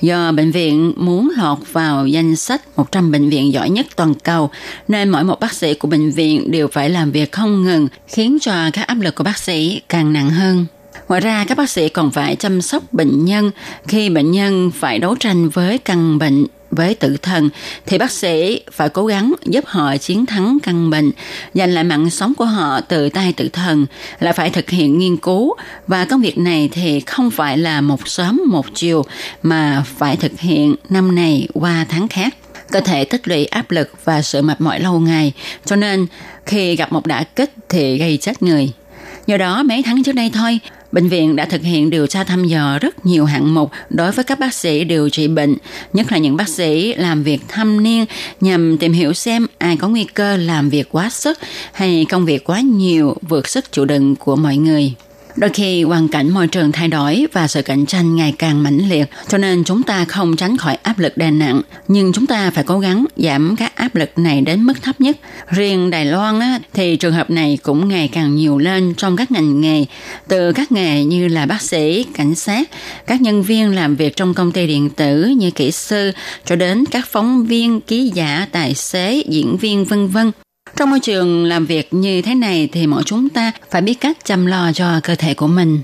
[0.00, 4.50] Do bệnh viện muốn lọt vào danh sách 100 bệnh viện giỏi nhất toàn cầu,
[4.88, 8.38] nên mỗi một bác sĩ của bệnh viện đều phải làm việc không ngừng, khiến
[8.40, 10.66] cho các áp lực của bác sĩ càng nặng hơn.
[11.08, 13.50] Ngoài ra, các bác sĩ còn phải chăm sóc bệnh nhân
[13.86, 17.50] khi bệnh nhân phải đấu tranh với căn bệnh với tự thần
[17.86, 21.12] thì bác sĩ phải cố gắng giúp họ chiến thắng căn bệnh,
[21.54, 23.86] giành lại mạng sống của họ từ tay tự thần
[24.20, 25.54] là phải thực hiện nghiên cứu.
[25.86, 29.04] Và công việc này thì không phải là một sớm một chiều
[29.42, 32.34] mà phải thực hiện năm này qua tháng khác.
[32.70, 35.32] Cơ thể tích lũy áp lực và sự mệt mỏi lâu ngày,
[35.64, 36.06] cho nên
[36.46, 38.72] khi gặp một đả kích thì gây chết người.
[39.26, 40.60] Do đó mấy tháng trước đây thôi,
[40.92, 44.24] bệnh viện đã thực hiện điều tra thăm dò rất nhiều hạng mục đối với
[44.24, 45.56] các bác sĩ điều trị bệnh,
[45.92, 48.04] nhất là những bác sĩ làm việc thâm niên
[48.40, 51.38] nhằm tìm hiểu xem ai có nguy cơ làm việc quá sức
[51.72, 54.94] hay công việc quá nhiều vượt sức chịu đựng của mọi người.
[55.40, 58.88] Đôi khi hoàn cảnh môi trường thay đổi và sự cạnh tranh ngày càng mãnh
[58.88, 62.50] liệt, cho nên chúng ta không tránh khỏi áp lực đè nặng, nhưng chúng ta
[62.50, 65.16] phải cố gắng giảm các áp lực này đến mức thấp nhất.
[65.48, 69.30] Riêng Đài Loan á, thì trường hợp này cũng ngày càng nhiều lên trong các
[69.30, 69.84] ngành nghề,
[70.28, 72.70] từ các nghề như là bác sĩ, cảnh sát,
[73.06, 76.12] các nhân viên làm việc trong công ty điện tử như kỹ sư,
[76.44, 80.32] cho đến các phóng viên, ký giả, tài xế, diễn viên vân vân.
[80.78, 84.18] Trong môi trường làm việc như thế này thì mỗi chúng ta phải biết cách
[84.24, 85.80] chăm lo cho cơ thể của mình.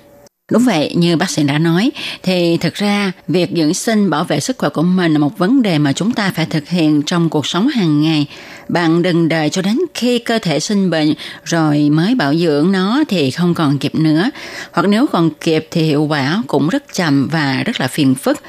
[0.53, 1.91] Đúng vậy, như bác sĩ đã nói,
[2.23, 5.63] thì thực ra việc dưỡng sinh bảo vệ sức khỏe của mình là một vấn
[5.63, 8.27] đề mà chúng ta phải thực hiện trong cuộc sống hàng ngày.
[8.69, 11.15] Bạn đừng đợi cho đến khi cơ thể sinh bệnh
[11.45, 14.31] rồi mới bảo dưỡng nó thì không còn kịp nữa.
[14.73, 18.41] Hoặc nếu còn kịp thì hiệu quả cũng rất chậm và rất là phiền phức.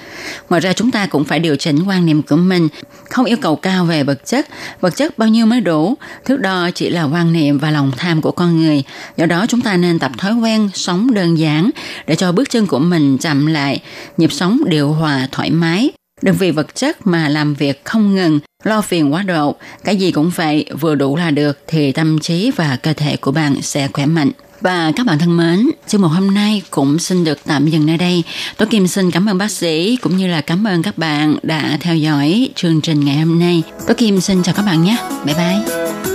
[0.50, 2.68] Ngoài ra chúng ta cũng phải điều chỉnh quan niệm của mình,
[3.10, 4.48] không yêu cầu cao về vật chất.
[4.82, 8.22] Vật chất bao nhiêu mới đủ, thước đo chỉ là quan niệm và lòng tham
[8.22, 8.84] của con người.
[9.18, 11.70] Do đó chúng ta nên tập thói quen sống đơn giản
[12.08, 13.82] để cho bước chân của mình chậm lại,
[14.18, 15.92] nhịp sống điều hòa thoải mái.
[16.22, 20.12] Đừng vì vật chất mà làm việc không ngừng, lo phiền quá độ, cái gì
[20.12, 23.88] cũng vậy, vừa đủ là được thì tâm trí và cơ thể của bạn sẽ
[23.94, 24.32] khỏe mạnh.
[24.62, 27.98] Và các bạn thân mến, chương mục hôm nay cũng xin được tạm dừng nơi
[27.98, 28.24] đây.
[28.58, 31.78] Tôi Kim xin cảm ơn bác sĩ cũng như là cảm ơn các bạn đã
[31.80, 33.64] theo dõi chương trình ngày hôm nay.
[33.88, 34.98] Tôi Kim xin chào các bạn nhé.
[35.26, 36.15] Bye bye.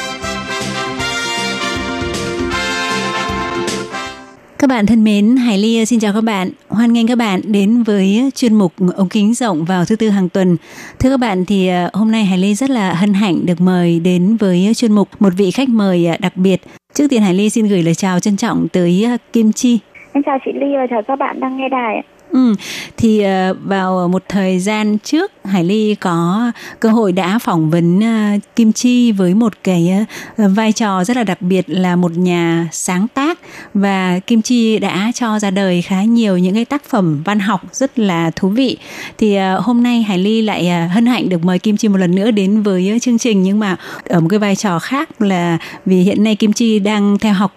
[4.61, 6.49] Các bạn thân mến, Hải Ly xin chào các bạn.
[6.69, 10.29] Hoan nghênh các bạn đến với chuyên mục ống kính rộng vào thứ tư hàng
[10.29, 10.57] tuần.
[10.99, 13.99] Thưa các bạn thì à, hôm nay Hải Ly rất là hân hạnh được mời
[13.99, 16.61] đến với chuyên mục một vị khách mời à, đặc biệt.
[16.93, 19.79] Trước tiên Hải Ly xin gửi lời chào trân trọng tới à, Kim Chi.
[20.13, 22.03] Em chào chị Ly và chào các bạn đang nghe đài.
[22.31, 22.55] Ừ,
[22.97, 27.99] thì ờ, vào một thời gian trước Hải Ly có cơ hội đã phỏng vấn
[27.99, 29.93] ờ, Kim Chi với một cái
[30.37, 33.39] ờ, vai trò rất là đặc biệt là một nhà sáng tác
[33.73, 37.61] và Kim Chi đã cho ra đời khá nhiều những cái tác phẩm văn học
[37.71, 38.77] rất là thú vị.
[39.17, 42.31] Thì hôm nay Hải Ly lại hân hạnh được mời Kim Chi một lần nữa
[42.31, 43.77] đến với chương trình nhưng mà
[44.09, 47.53] ở một cái vai trò khác là vì hiện nay Kim Chi đang theo học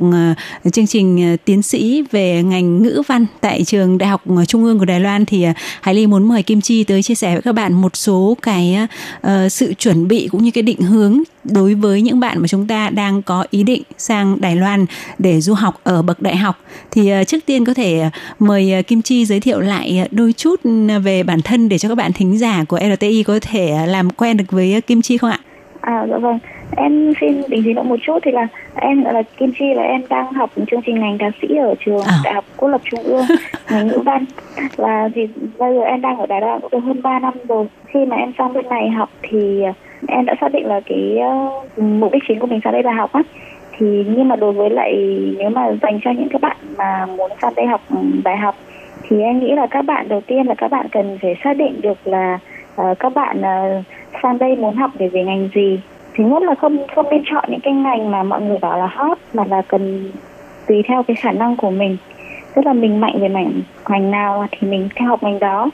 [0.73, 4.85] chương trình tiến sĩ về ngành ngữ văn tại trường Đại học Trung ương của
[4.85, 7.53] Đài Loan thì à, Hải Ly muốn mời Kim Chi tới chia sẻ với các
[7.53, 8.79] bạn một số cái
[9.27, 12.67] uh, sự chuẩn bị cũng như cái định hướng đối với những bạn mà chúng
[12.67, 14.87] ta đang có ý định sang Đài Loan
[15.19, 16.57] để du học ở bậc đại học
[16.91, 20.61] thì uh, trước tiên có thể mời Kim Chi giới thiệu lại đôi chút
[21.03, 24.37] về bản thân để cho các bạn thính giả của RTI có thể làm quen
[24.37, 25.39] được với Kim Chi không ạ?
[25.81, 26.39] À dạ vâng,
[26.77, 29.83] em xin định giới thiệu một chút thì là em gọi là Kim Chi và
[29.83, 32.15] em đang học chương trình ngành thạc sĩ ở trường À.
[32.25, 33.25] Đại học Quốc lập Trung ương
[33.71, 34.25] ngành ngữ văn
[34.77, 37.67] và thì bây giờ em đang ở Đài Loan cũng được hơn 3 năm rồi.
[37.87, 39.63] Khi mà em sang bên này học thì
[40.09, 41.51] em đã xác định là cái ờ,
[41.83, 43.23] mục đích chính của mình sang đây là học á
[43.79, 44.95] thì nhưng mà đối với lại
[45.39, 48.55] nếu mà dành cho những các bạn mà muốn sang đây học ừ, đại học
[49.09, 51.81] thì em nghĩ là các bạn đầu tiên là các bạn cần phải xác định
[51.81, 52.39] được là
[52.77, 53.83] ờ, các bạn ờ,
[54.23, 55.81] sang đây muốn học để về ngành gì
[56.15, 58.87] thứ nhất là không không nên chọn những cái ngành mà mọi người bảo là
[58.87, 60.11] hot mà là cần
[60.67, 61.97] tùy theo cái khả năng của mình.
[62.55, 63.53] Tức là mình mạnh về mảng
[63.89, 65.71] ngành nào thì mình theo học ngành đó.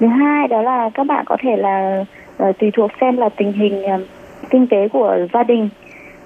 [0.00, 2.04] Thứ hai đó là các bạn có thể là
[2.48, 4.00] uh, tùy thuộc xem là tình hình uh,
[4.50, 5.68] kinh tế của gia đình.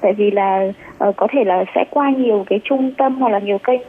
[0.01, 0.73] Tại vì là
[1.09, 3.81] uh, có thể là sẽ qua nhiều cái trung tâm hoặc là nhiều kênh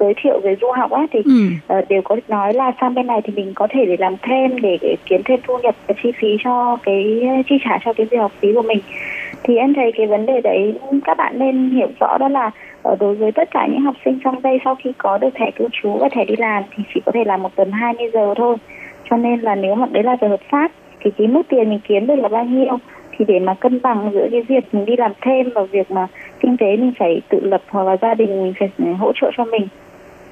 [0.00, 1.32] giới thiệu về du học á thì Ừ.
[1.68, 4.60] ờ, đều có nói là sang bên này thì mình có thể để làm thêm
[4.60, 8.06] để, để kiếm thêm thu nhập và chi phí cho cái chi trả cho cái
[8.10, 8.78] việc học phí của mình.
[9.42, 10.74] Thì em thấy cái vấn đề đấy
[11.04, 12.50] các bạn nên hiểu rõ đó là
[12.82, 15.50] ờ, đối với tất cả những học sinh sang đây sau khi có được thẻ
[15.56, 18.34] cư trú và thẻ đi làm thì chỉ có thể làm một tuần 20 giờ
[18.36, 18.56] thôi.
[19.10, 20.70] Cho nên là nếu mà đấy là giờ hợp pháp
[21.00, 22.76] thì cái mức tiền mình kiếm được là bao nhiêu
[23.20, 26.06] thì để mà cân bằng giữa cái việc mình đi làm thêm và việc mà
[26.40, 29.44] kinh tế mình phải tự lập hoặc là gia đình mình phải hỗ trợ cho
[29.44, 29.68] mình.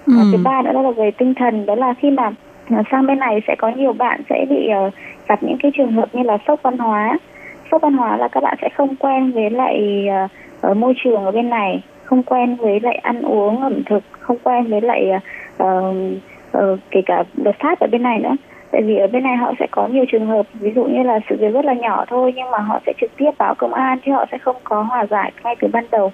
[0.07, 0.13] Ừ.
[0.17, 2.31] và thứ ba nữa là về tinh thần đó là khi mà
[2.71, 4.91] ờ, sang bên này sẽ có nhiều bạn sẽ bị ờ,
[5.29, 7.19] gặp những cái trường hợp như là sốc văn hóa.
[7.71, 10.29] Sốc văn hóa là các bạn sẽ không quen với lại ờ,
[10.61, 14.37] ở môi trường ở bên này không quen với lại ăn uống ẩm thực không
[14.43, 15.11] quen với lại
[15.59, 15.95] ờ,
[16.53, 18.37] ờ, kể cả luật pháp ở bên này nữa
[18.71, 21.19] tại vì ở bên này họ sẽ có nhiều trường hợp ví dụ như là
[21.29, 23.99] sự việc rất là nhỏ thôi nhưng mà họ sẽ trực tiếp báo công an
[24.07, 26.13] chứ họ sẽ không có hòa giải ngay từ ban đầu.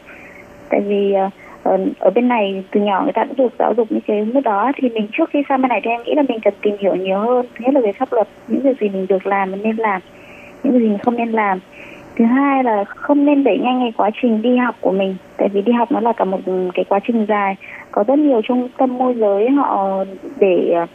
[0.70, 1.14] Tại vì
[1.62, 4.24] ở, ở bên này từ nhỏ người ta cũng được giáo dục như thế.
[4.34, 6.55] Lúc đó thì mình trước khi sang bên này thì em nghĩ là mình cần
[6.62, 9.26] tìm hiểu nhiều hơn thứ nhất là về pháp luật những việc gì mình được
[9.26, 10.00] làm mình nên làm
[10.62, 11.59] những việc gì mình không nên làm.
[12.16, 15.48] Thứ hai là không nên đẩy nhanh cái quá trình đi học của mình tại
[15.52, 16.40] vì đi học nó là cả một
[16.74, 17.57] cái quá trình dài.
[17.90, 20.05] Có rất nhiều trung tâm môi giới họ
[20.38, 20.86] để ờ,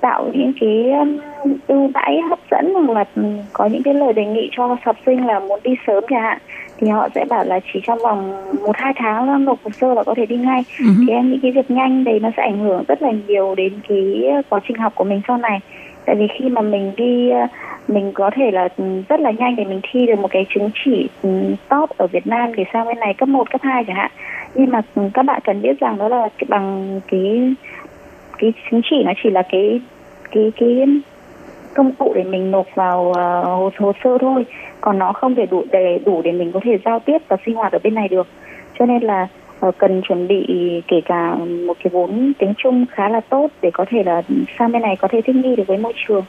[0.00, 1.18] tạo những cái um,
[1.66, 3.04] ưu đãi hấp dẫn hoặc là
[3.52, 6.38] có những cái lời đề nghị cho học sinh là muốn đi sớm chẳng hạn
[6.82, 10.02] thì họ sẽ bảo là chỉ trong vòng một hai tháng nộp hồ sơ là
[10.04, 10.64] có thể đi ngay.
[10.78, 10.84] Ừ.
[11.06, 13.72] thì em nghĩ cái việc nhanh đấy nó sẽ ảnh hưởng rất là nhiều đến
[13.88, 15.60] cái quá trình học của mình sau này.
[16.04, 17.46] Tại vì khi mà mình đi ờ,
[17.88, 18.68] mình có thể là
[19.08, 21.28] rất là nhanh để mình thi được một cái chứng chỉ ừ,
[21.68, 24.10] top ở Việt Nam để sang bên này cấp 1, cấp 2 chẳng hạn.
[24.54, 24.80] Nhưng mà
[25.14, 27.54] các bạn cần biết rằng đó là bằng cái
[28.42, 29.80] cái chứng chỉ nó chỉ là cái
[30.30, 30.86] cái cái
[31.74, 34.44] công cụ để mình nộp vào uh, hồ, hồ sơ thôi.
[34.80, 37.54] Còn nó không thể đủ để đủ để mình có thể giao tiếp và sinh
[37.54, 38.26] hoạt ở bên này được.
[38.78, 39.28] Cho nên là
[39.66, 40.46] uh, cần chuẩn bị
[40.88, 41.34] kể cả
[41.66, 44.22] một cái vốn tiếng Trung khá là tốt để có thể là
[44.58, 46.24] sang bên này có thể thích nghi được với môi trường.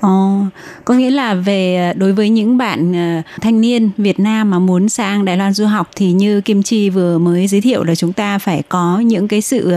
[0.00, 0.38] Ồ,
[0.84, 2.92] có nghĩa là về đối với những bạn
[3.40, 6.90] thanh niên Việt Nam mà muốn sang Đài Loan du học thì như Kim Chi
[6.90, 9.74] vừa mới giới thiệu là chúng ta phải có những cái sự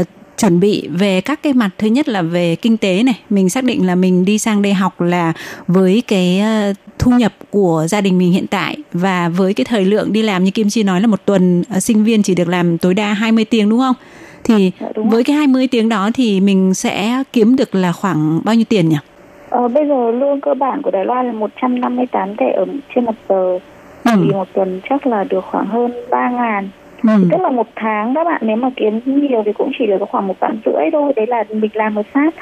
[0.00, 0.06] uh,
[0.38, 3.64] chuẩn bị về các cái mặt thứ nhất là về kinh tế này mình xác
[3.64, 5.32] định là mình đi sang đây học là
[5.66, 9.84] với cái ờ, thu nhập của gia đình mình hiện tại và với cái thời
[9.84, 12.48] lượng đi làm như Kim Chi nói là một tuần uh, sinh viên chỉ được
[12.48, 13.94] làm tối đa 20 tiếng đúng không?
[14.44, 18.40] Thì Dạ, đúng với cái 20 tiếng đó thì mình sẽ kiếm được là khoảng
[18.44, 18.96] bao nhiêu tiền nhỉ?
[19.48, 22.64] Ờ, bây giờ lương cơ bản của Đài Loan là 158 tệ ở
[22.94, 23.58] trên một giờ
[24.04, 24.10] Ừ.
[24.16, 26.68] thì một tuần chắc là được khoảng hơn 3 ngàn
[27.02, 27.10] Ừ.
[27.30, 30.26] tức là một tháng các bạn nếu mà kiếm nhiều thì cũng chỉ được khoảng
[30.26, 32.34] một vạn rưỡi thôi đấy là mình làm một sát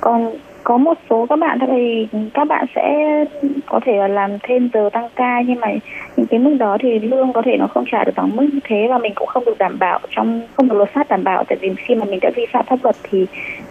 [0.00, 0.34] còn
[0.64, 3.24] có một số các bạn thì các bạn sẽ
[3.66, 5.68] có thể là làm thêm giờ tăng ca nhưng mà
[6.16, 8.60] những cái mức đó thì lương có thể nó không trả được bằng mức như
[8.64, 11.44] thế và mình cũng không được đảm bảo trong không được luật pháp đảm bảo
[11.48, 13.26] tại vì khi mà mình đã vi phạm pháp luật thì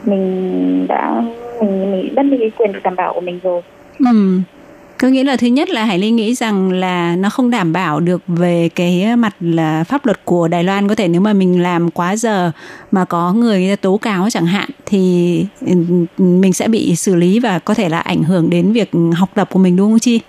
[0.05, 1.23] mình đã
[1.61, 3.61] mình mình mất đi cái quyền được đảm bảo của mình rồi
[3.99, 4.39] Ừ.
[4.99, 7.99] Có nghĩa là thứ nhất là Hải Ly nghĩ rằng là nó không đảm bảo
[7.99, 11.63] được về cái mặt là pháp luật của Đài Loan có thể nếu mà mình
[11.63, 12.51] làm quá giờ
[12.91, 15.73] mà có người tố cáo chẳng hạn thì ừ,
[16.17, 19.47] mình sẽ bị xử lý và có thể là ảnh hưởng đến việc học tập
[19.51, 20.19] của mình đúng không Chi?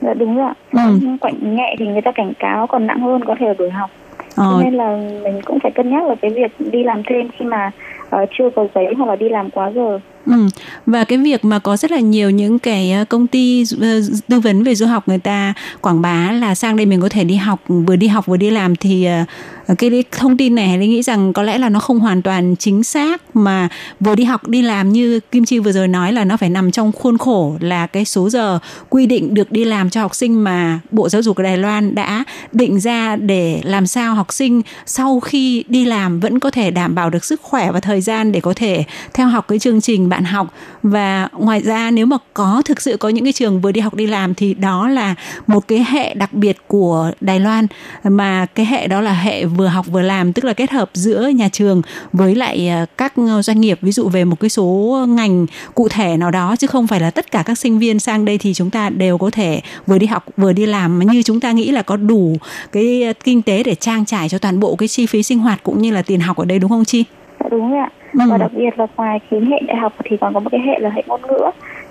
[0.00, 0.98] dạ đúng rồi ạ Ừ.
[1.20, 3.90] quạnh nhẹ thì người ta cảnh cáo còn nặng hơn có thể là đuổi học
[4.36, 7.28] Ờ, Cho nên là mình cũng phải cân nhắc là cái việc đi làm thêm
[7.38, 7.70] khi mà
[8.10, 9.98] ờ, chưa có giấy hoặc là đi làm quá giờ.
[10.26, 10.48] Ừ.
[10.86, 14.40] Và cái việc mà có rất là nhiều những cái ờ, công ty ờ, tư
[14.40, 17.36] vấn về du học người ta quảng bá là sang đây mình có thể đi
[17.36, 19.24] học, vừa đi học vừa đi làm thì ờ,
[19.66, 22.56] Ờ, cái thông tin này Hải nghĩ rằng có lẽ là nó không hoàn toàn
[22.56, 23.68] chính xác mà
[24.00, 26.70] vừa đi học đi làm như Kim Chi vừa rồi nói là nó phải nằm
[26.70, 28.58] trong khuôn khổ là cái số giờ
[28.88, 31.94] quy định được đi làm cho học sinh mà Bộ Giáo dục của Đài Loan
[31.94, 36.70] đã định ra để làm sao học sinh sau khi đi làm vẫn có thể
[36.70, 38.84] đảm bảo được sức khỏe và thời gian để có thể
[39.14, 40.54] theo học cái chương trình bạn học.
[40.82, 43.94] Và ngoài ra, nếu mà có, thực sự có những cái trường vừa đi học
[43.94, 45.14] đi làm thì đó là
[45.46, 47.66] một cái hệ đặc biệt của Đài Loan,
[48.04, 51.28] mà cái hệ đó là hệ vừa học vừa làm tức là kết hợp giữa
[51.28, 51.82] nhà trường
[52.12, 56.16] với lại ờ, các doanh nghiệp ví dụ về một cái số ngành cụ thể
[56.16, 58.70] nào đó chứ không phải là tất cả các sinh viên sang đây thì chúng
[58.70, 61.70] ta đều có thể vừa đi học vừa đi làm mà như chúng ta nghĩ
[61.70, 62.36] là có đủ
[62.72, 65.62] cái ờ, kinh tế để trang trải cho toàn bộ cái chi phí sinh hoạt
[65.62, 67.04] cũng như là tiền học ở đây đúng không Chi?
[67.40, 67.90] Dạ đúng ạ.
[68.12, 68.20] Ừ.
[68.30, 70.78] Và đặc biệt là ngoài cái hệ đại học thì còn có một cái hệ
[70.78, 71.38] là hệ ngôn ngữ.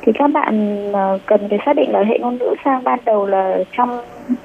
[0.02, 3.26] Thì các bạn ờ, cần phải xác định là hệ ngôn ngữ sang ban đầu
[3.26, 4.02] là trong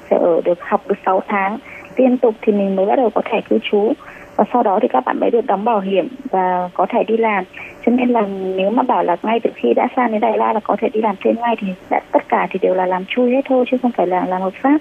[0.09, 1.57] sẽ ở được học được 6 tháng
[1.99, 3.93] liên tục thì mình mới bắt đầu có thẻ cư trú.
[4.35, 7.17] Và sau đó thì các bạn mới được đóng bảo hiểm và có thể đi
[7.17, 7.43] làm.
[7.85, 8.21] Cho nên là
[8.55, 10.89] nếu mà bảo là ngay từ khi đã sang đến Đài Loan là có thể
[10.93, 13.65] đi làm thêm ngay thì đã, tất cả thì đều là làm chui hết thôi
[13.71, 14.77] chứ không phải là làm hợp pháp.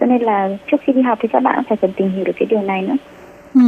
[0.00, 2.24] Cho nên là trước khi đi học thì các bạn cũng phải cần tìm hiểu
[2.24, 2.96] được cái điều này nữa.
[3.54, 3.60] Ừ.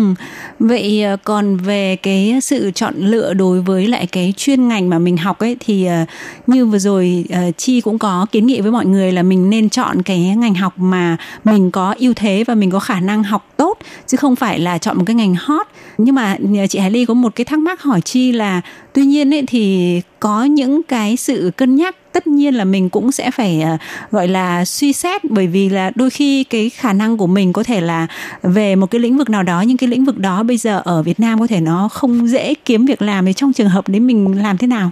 [0.59, 4.99] Vậy ờ, còn về cái sự chọn lựa đối với lại cái chuyên ngành mà
[4.99, 6.05] mình học ấy, thì ờ,
[6.47, 9.68] như vừa rồi ờ, Chi cũng có kiến nghị với mọi người là mình nên
[9.68, 13.47] chọn cái ngành học mà mình có ưu thế và mình có khả năng học
[13.57, 15.66] tốt, chứ không phải là chọn một cái ngành hot.
[15.99, 16.37] Nhưng mà
[16.70, 18.61] chị Hải Ly có một cái thắc mắc hỏi Chi là,
[18.93, 23.13] tuy nhiên ấy, thì có những cái sự cân nhắc tất nhiên là mình cũng
[23.13, 23.77] sẽ phải ờ,
[24.11, 25.25] gọi là suy xét.
[25.25, 28.07] Bởi vì là đôi khi cái khả năng của mình có thể là
[28.43, 31.03] về một cái lĩnh vực nào đó nhưng cái lĩnh vực đó bây giờ ở
[31.03, 33.27] Việt Nam có thể nó không dễ kiếm việc làm.
[33.27, 34.91] Thì trong trường hợp đấy mình làm thế nào?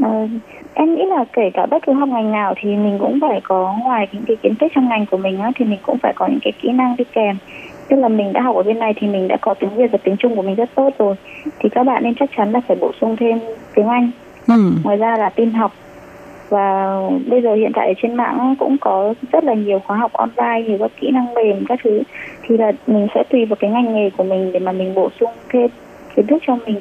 [0.00, 0.28] Ờ,
[0.74, 3.74] em nghĩ là kể cả bất cứ học ngành nào thì mình cũng phải có
[3.84, 6.26] ngoài những cái kiến thức trong ngành của mình á, thì mình cũng phải có
[6.26, 7.36] những cái kỹ năng đi kèm.
[7.88, 9.98] Tức là mình đã học ở bên này thì mình đã có tiếng Việt và
[10.04, 11.14] tiếng Trung của mình rất tốt rồi.
[11.58, 13.38] Thì các bạn nên chắc chắn là phải bổ sung thêm
[13.74, 14.10] tiếng Anh.
[14.46, 14.72] Ừ.
[14.84, 15.74] ngoài ra là tin học
[16.54, 20.62] và bây giờ hiện tại trên mạng cũng có rất là nhiều khóa học online
[20.66, 22.02] nhiều các kỹ năng mềm các thứ.
[22.42, 25.08] Thì là mình sẽ tùy vào cái ngành nghề của mình để mà mình bổ
[25.20, 25.68] sung thêm
[26.16, 26.80] kiến thức cho mình.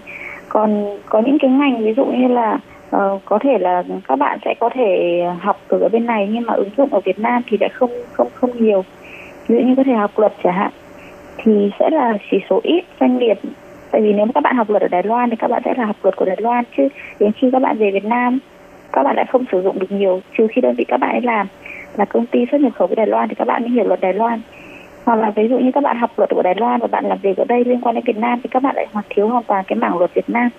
[0.49, 2.59] Còn có những cái ngành ví dụ như là
[2.95, 6.45] uh, có thể là các bạn sẽ có thể học từ ở bên này nhưng
[6.45, 8.83] mà ứng dụng ở Việt Nam thì lại không không không nhiều.
[9.47, 10.71] Ví dụ như có thể học luật chẳng hạn
[11.37, 13.39] thì sẽ là chỉ số ít doanh nghiệp.
[13.91, 15.73] Tại vì nếu mà các bạn học luật ở Đài Loan thì các bạn sẽ
[15.77, 16.87] là học luật của Đài Loan chứ.
[17.19, 18.39] Đến khi các bạn về Việt Nam
[18.93, 21.21] các bạn lại không sử dụng được nhiều trừ khi đơn vị các bạn ấy
[21.21, 21.47] làm
[21.97, 24.01] là công ty xuất nhập khẩu với Đài Loan thì các bạn mới hiểu luật
[24.01, 24.41] Đài Loan
[25.05, 27.17] hoặc là ví dụ như các bạn học luật của Đài Loan và bạn làm
[27.21, 29.43] việc ở đây liên quan đến Việt Nam thì các bạn lại hoặc thiếu hoàn
[29.43, 30.49] toàn cái mảng luật Việt Nam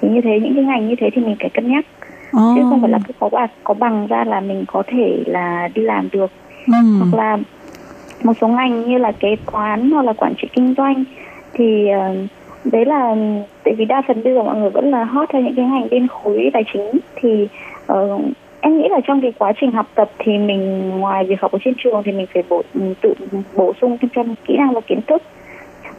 [0.00, 1.84] thì như thế những cái ngành như thế thì mình phải cân nhắc
[2.32, 2.40] Ồ.
[2.54, 5.68] chứ không phải là cứ có bằng có bằng ra là mình có thể là
[5.74, 6.30] đi làm được
[6.66, 6.72] Ừ.
[6.98, 7.38] hoặc là
[8.24, 11.04] một số ngành như là kế toán hoặc là quản trị kinh doanh
[11.54, 12.14] thì ờ,
[12.64, 13.14] đấy là
[13.64, 15.88] tại vì đa phần bây giờ mọi người vẫn là hot theo những cái ngành
[15.90, 17.48] bên khối tài chính thì
[17.90, 18.18] ờ,
[18.60, 21.58] em nghĩ là trong cái quá trình học tập thì mình ngoài việc học ở
[21.64, 23.14] trên trường thì mình phải bổ ừ, tự
[23.56, 25.22] bổ sung thêm cho kỹ năng và kiến thức.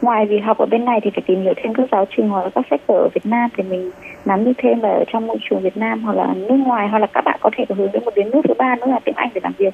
[0.01, 2.43] Ngoài việc học ở bên này thì phải tìm hiểu thêm các giáo trình hoặc
[2.43, 3.91] là các sách vở ở Việt Nam để mình
[4.25, 6.99] nắm được thêm là ở trong môi trường Việt Nam hoặc là nước ngoài hoặc
[6.99, 9.15] là các bạn có thể hướng đến một đến nước thứ ba nữa là tiếng
[9.15, 9.73] Anh để làm việc.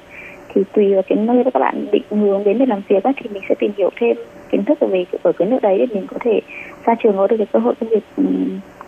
[0.54, 3.30] Thì tùy vào cái nơi các bạn định hướng đến để làm việc đó thì
[3.32, 4.16] mình sẽ tìm hiểu thêm
[4.50, 6.40] kiến thức về ở cái nước đấy để mình có thể
[6.84, 8.24] ra trường có được cái cơ hội công việc ừ,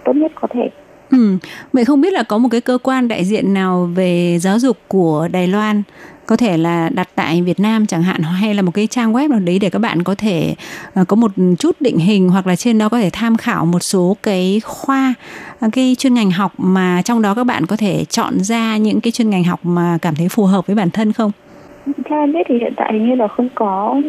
[0.04, 0.68] tốt nhất có thể.
[1.10, 1.36] Ừ.
[1.72, 4.76] Vậy không biết là có một cái cơ quan đại diện nào về giáo dục
[4.88, 5.82] của Đài Loan,
[6.26, 9.28] có thể là đặt tại Việt Nam chẳng hạn, hay là một cái trang web
[9.28, 10.54] nào đấy để các bạn có thể
[10.94, 13.82] ờ, có một chút định hình, hoặc là trên đó có thể tham khảo một
[13.82, 15.14] số cái khoa
[15.60, 19.00] ờ, cái chuyên ngành học mà trong đó các bạn có thể chọn ra những
[19.00, 21.32] cái chuyên ngành học mà cảm thấy phù hợp với bản thân không?
[22.04, 24.00] Theo em biết thì hiện tại hình như là không có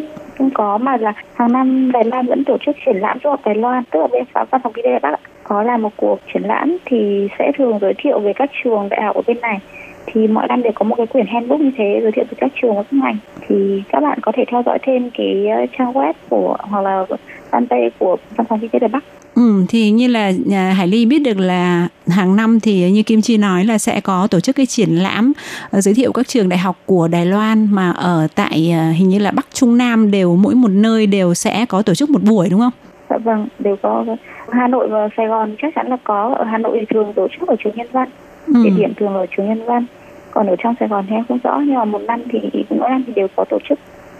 [0.41, 3.39] không có mà là hàng năm Đài Loan vẫn tổ chức triển lãm du học
[3.45, 5.91] Đài Loan tức là bên pháp văn phòng kinh tế Đài Bắc có làm một
[5.97, 9.41] cuộc triển lãm thì sẽ thường giới thiệu về các trường đại học ở bên
[9.41, 9.59] này.
[10.05, 12.51] Thì mọi năm đều có một cái quyển handbook như thế giới thiệu về các
[12.61, 13.17] trường và các ngành.
[13.47, 17.05] Thì các bạn có thể theo dõi thêm cái ờ, trang web của hoặc là
[17.51, 19.03] fanpage của văn phòng kinh tế Đài Bắc.
[19.35, 23.03] Ừ, thì như là nhà Hải Ly biết được là hàng năm thì à, như
[23.03, 25.33] Kim Chi nói là sẽ có tổ chức cái triển lãm
[25.71, 29.09] ờ, giới thiệu các trường đại học của Đài Loan mà ở tại à, hình
[29.09, 32.19] như là Bắc Trung Nam đều mỗi một nơi đều sẽ có tổ chức một
[32.29, 32.73] buổi đúng không?
[33.09, 34.05] Dạ vâng, đều có.
[34.49, 36.35] Hà Nội và Sài Gòn chắc chắn là có.
[36.37, 38.09] Ở Hà Nội thì thường tổ chức ở trường Nhân văn.
[38.47, 38.53] Ừ.
[38.63, 39.85] địa điểm thường ở trường Nhân văn.
[40.31, 42.39] Còn ở trong Sài Gòn thì em không rõ nhưng mà một năm thì
[42.69, 43.79] mỗi năm thì đều có tổ chức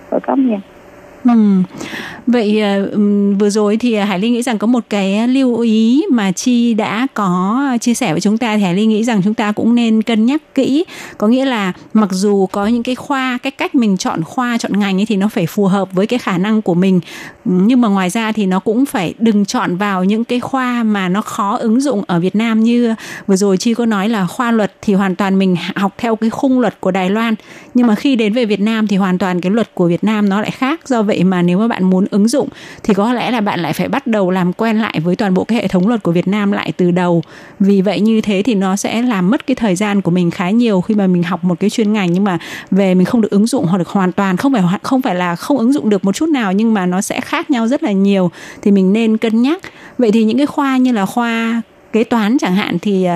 [0.09, 0.59] ở các miền
[1.23, 1.61] Ừ.
[2.27, 2.89] Vậy ờ,
[3.39, 7.07] vừa rồi thì Hải Linh nghĩ rằng có một cái lưu ý mà Chi đã
[7.13, 10.01] có chia sẻ với chúng ta thì Hải Linh nghĩ rằng chúng ta cũng nên
[10.01, 10.85] cân nhắc kỹ.
[11.17, 14.79] Có nghĩa là mặc dù có những cái khoa, cái cách mình chọn khoa, chọn
[14.79, 16.99] ngành ấy thì nó phải phù hợp với cái khả năng của mình.
[17.45, 21.09] Nhưng mà ngoài ra thì nó cũng phải đừng chọn vào những cái khoa mà
[21.09, 22.95] nó khó ứng dụng ở Việt Nam như
[23.27, 26.29] vừa rồi Chi có nói là khoa luật thì hoàn toàn mình học theo cái
[26.29, 27.35] khung luật của Đài Loan.
[27.73, 30.29] Nhưng mà khi đến về Việt Nam thì hoàn toàn cái luật của Việt Nam
[30.29, 30.87] nó lại khác.
[30.87, 32.49] Do vậy mà nếu mà bạn muốn ứng dụng
[32.83, 35.43] thì có lẽ là bạn lại phải bắt đầu làm quen lại với toàn bộ
[35.43, 37.23] cái hệ thống luật của Việt Nam lại từ đầu
[37.59, 40.49] vì vậy như thế thì nó sẽ làm mất cái thời gian của mình khá
[40.49, 42.37] nhiều khi mà mình học một cái chuyên ngành nhưng mà
[42.71, 45.35] về mình không được ứng dụng hoặc được hoàn toàn không phải không phải là
[45.35, 47.91] không ứng dụng được một chút nào nhưng mà nó sẽ khác nhau rất là
[47.91, 48.29] nhiều
[48.61, 49.61] thì mình nên cân nhắc
[49.97, 51.61] vậy thì những cái khoa như là khoa
[51.93, 53.07] kế toán chẳng hạn thì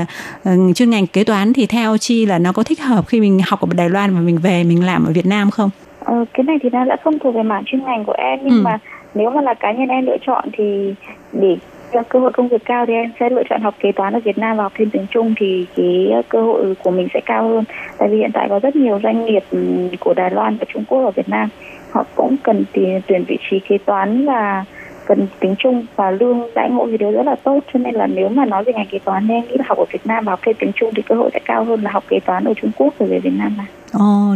[0.50, 3.40] uh, chuyên ngành kế toán thì theo chi là nó có thích hợp khi mình
[3.48, 5.70] học ở Đài Loan và mình về mình làm ở Việt Nam không?
[6.00, 8.58] Ờ, cái này thì nó đã không thuộc về mảng chuyên ngành của em nhưng
[8.58, 8.62] ừ.
[8.64, 8.80] mà
[9.16, 10.94] nếu mà là cá nhân em lựa chọn thì
[11.34, 11.58] để
[12.10, 14.38] cơ hội công việc cao thì em sẽ lựa chọn học kế toán ở Việt
[14.38, 17.64] Nam và học thêm tiếng Trung thì cái cơ hội của mình sẽ cao hơn
[17.98, 19.60] tại vì hiện tại có rất nhiều doanh nghiệp ừ,
[20.00, 21.50] của Đài Loan và Trung Quốc ở Việt Nam
[21.96, 24.66] họ cũng cần tuyển, tuyển vị trí kế toán và
[25.06, 28.08] cần tiếng Trung và lương đãi ngộ thì đều rất là tốt cho nên là
[28.08, 30.32] nếu mà nói về ngành kế toán nên nghĩ là học ở Việt Nam và
[30.32, 32.54] học thêm tiếng Trung thì cơ hội sẽ cao hơn là học kế toán ở
[32.62, 33.66] Trung Quốc rồi về Việt Nam mà.
[33.92, 34.36] Ờ,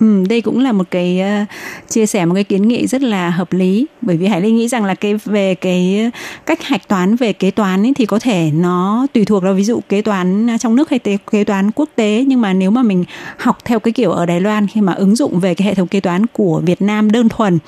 [0.00, 1.48] Ừ, đây cũng là một cái uh,
[1.90, 4.68] chia sẻ một cái kiến nghị rất là hợp lý bởi vì Hải Linh nghĩ
[4.68, 6.10] rằng là cái về cái
[6.46, 9.64] cách hạch toán về kế toán ấy, thì có thể nó tùy thuộc vào ví
[9.64, 12.70] dụ kế toán à, trong nước hay tế, kế toán quốc tế nhưng mà nếu
[12.70, 13.04] mà mình
[13.36, 15.88] học theo cái kiểu ở Đài Loan khi mà ứng dụng về cái hệ thống
[15.88, 17.58] kế toán của Việt Nam đơn thuần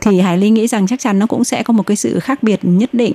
[0.00, 2.42] thì Hải Linh nghĩ rằng chắc chắn nó cũng sẽ có một cái sự khác
[2.42, 3.12] biệt nhất định.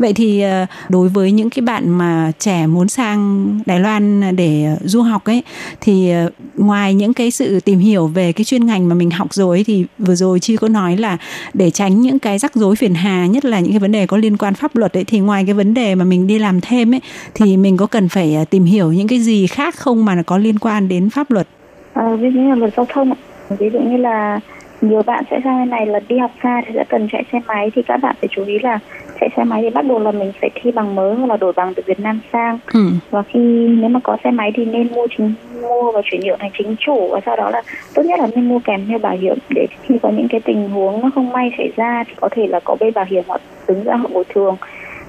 [0.00, 4.66] Vậy thì ờ, đối với những cái bạn mà trẻ muốn sang Đài Loan để
[4.84, 5.42] du học ấy
[5.80, 9.34] thì ờ, ngoài những cái sự tìm hiểu về cái chuyên ngành mà mình học
[9.34, 11.16] rồi ấy thì vừa rồi chi có nói là
[11.54, 14.16] để tránh những cái rắc rối phiền hà nhất là những cái vấn đề có
[14.16, 16.94] liên quan pháp luật ấy thì ngoài cái vấn đề mà mình đi làm thêm
[16.94, 17.00] ấy
[17.34, 20.22] thì mình có cần phải ờ, tìm hiểu những cái gì khác không mà nó
[20.26, 21.46] có liên quan đến pháp luật?
[21.92, 23.12] À, ví dụ như là luật giao thông
[23.58, 24.40] ví dụ như là
[24.80, 27.40] nhiều bạn sẽ sang bên này là đi học xa thì sẽ cần chạy xe
[27.46, 28.78] máy thì các bạn phải chú ý là
[29.20, 31.52] chạy xe máy thì bắt buộc là mình phải thi bằng mới hoặc là đổi
[31.52, 32.58] bằng từ Việt Nam sang.
[32.74, 32.80] Ừ.
[33.10, 36.38] và khi nếu mà có xe máy thì nên mua chính mua và chuyển nhượng
[36.38, 37.62] thành chính chủ và sau đó là
[37.94, 39.38] tốt nhất là nên mua kèm theo bảo hiểm.
[39.54, 42.46] Để khi có những cái tình huống nó không may xảy ra thì có thể
[42.46, 44.56] là có bên bảo hiểm họ đứng ra họ bồi thường.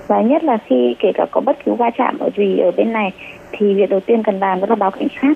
[0.07, 2.93] Và nhất là khi kể cả có bất cứ va chạm ở gì ở bên
[2.93, 3.11] này
[3.51, 5.33] thì việc đầu tiên cần làm đó là báo cảnh sát.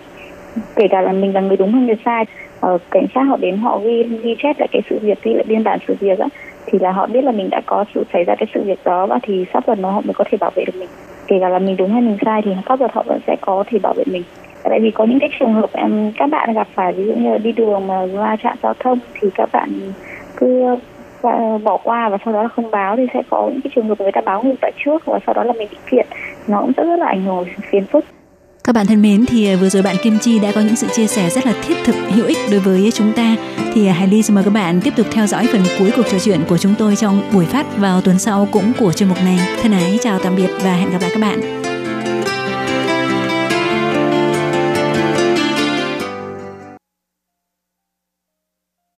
[0.76, 2.26] Kể cả là mình là người đúng hay người sai
[2.74, 5.44] uh, cảnh sát họ đến họ ghi ghi chép lại cái sự việc ghi lại
[5.48, 6.28] biên bản sự việc á
[6.66, 9.06] thì là họ biết là mình đã có sự xảy ra cái sự việc đó
[9.06, 10.90] và thì pháp luật nó họ mới có thể bảo vệ được mình.
[11.28, 13.64] Kể cả là mình đúng hay mình sai thì pháp luật họ vẫn sẽ có
[13.68, 14.24] thể bảo vệ mình.
[14.64, 17.32] Tại vì có những cái trường hợp em các bạn gặp phải ví dụ như
[17.32, 19.70] là đi đường mà va chạm giao thông thì các bạn
[20.38, 20.66] cứ
[21.22, 23.88] ờ, bỏ qua và sau đó là không báo thì sẽ có những cái trường
[23.88, 26.08] hợp người ta báo ngược tại trước và sau đó là mình bị kiện.
[26.48, 28.06] Nó cũng rất, rất là ảnh hưởng phiền phức
[28.66, 30.88] các bạn thân mến, thì à, vừa rồi bạn Kim Chi đã có những sự
[30.96, 33.36] chia sẻ rất là thiết thực, hữu ích đối với chúng ta.
[33.74, 36.04] Thì à, Hải Ly xin mời các bạn tiếp tục theo dõi phần cuối cuộc
[36.12, 39.18] trò chuyện của chúng tôi trong buổi phát vào tuần sau cũng của chuyên mục
[39.24, 39.40] này.
[39.62, 41.65] Thân ái chào tạm biệt và hẹn gặp lại các bạn.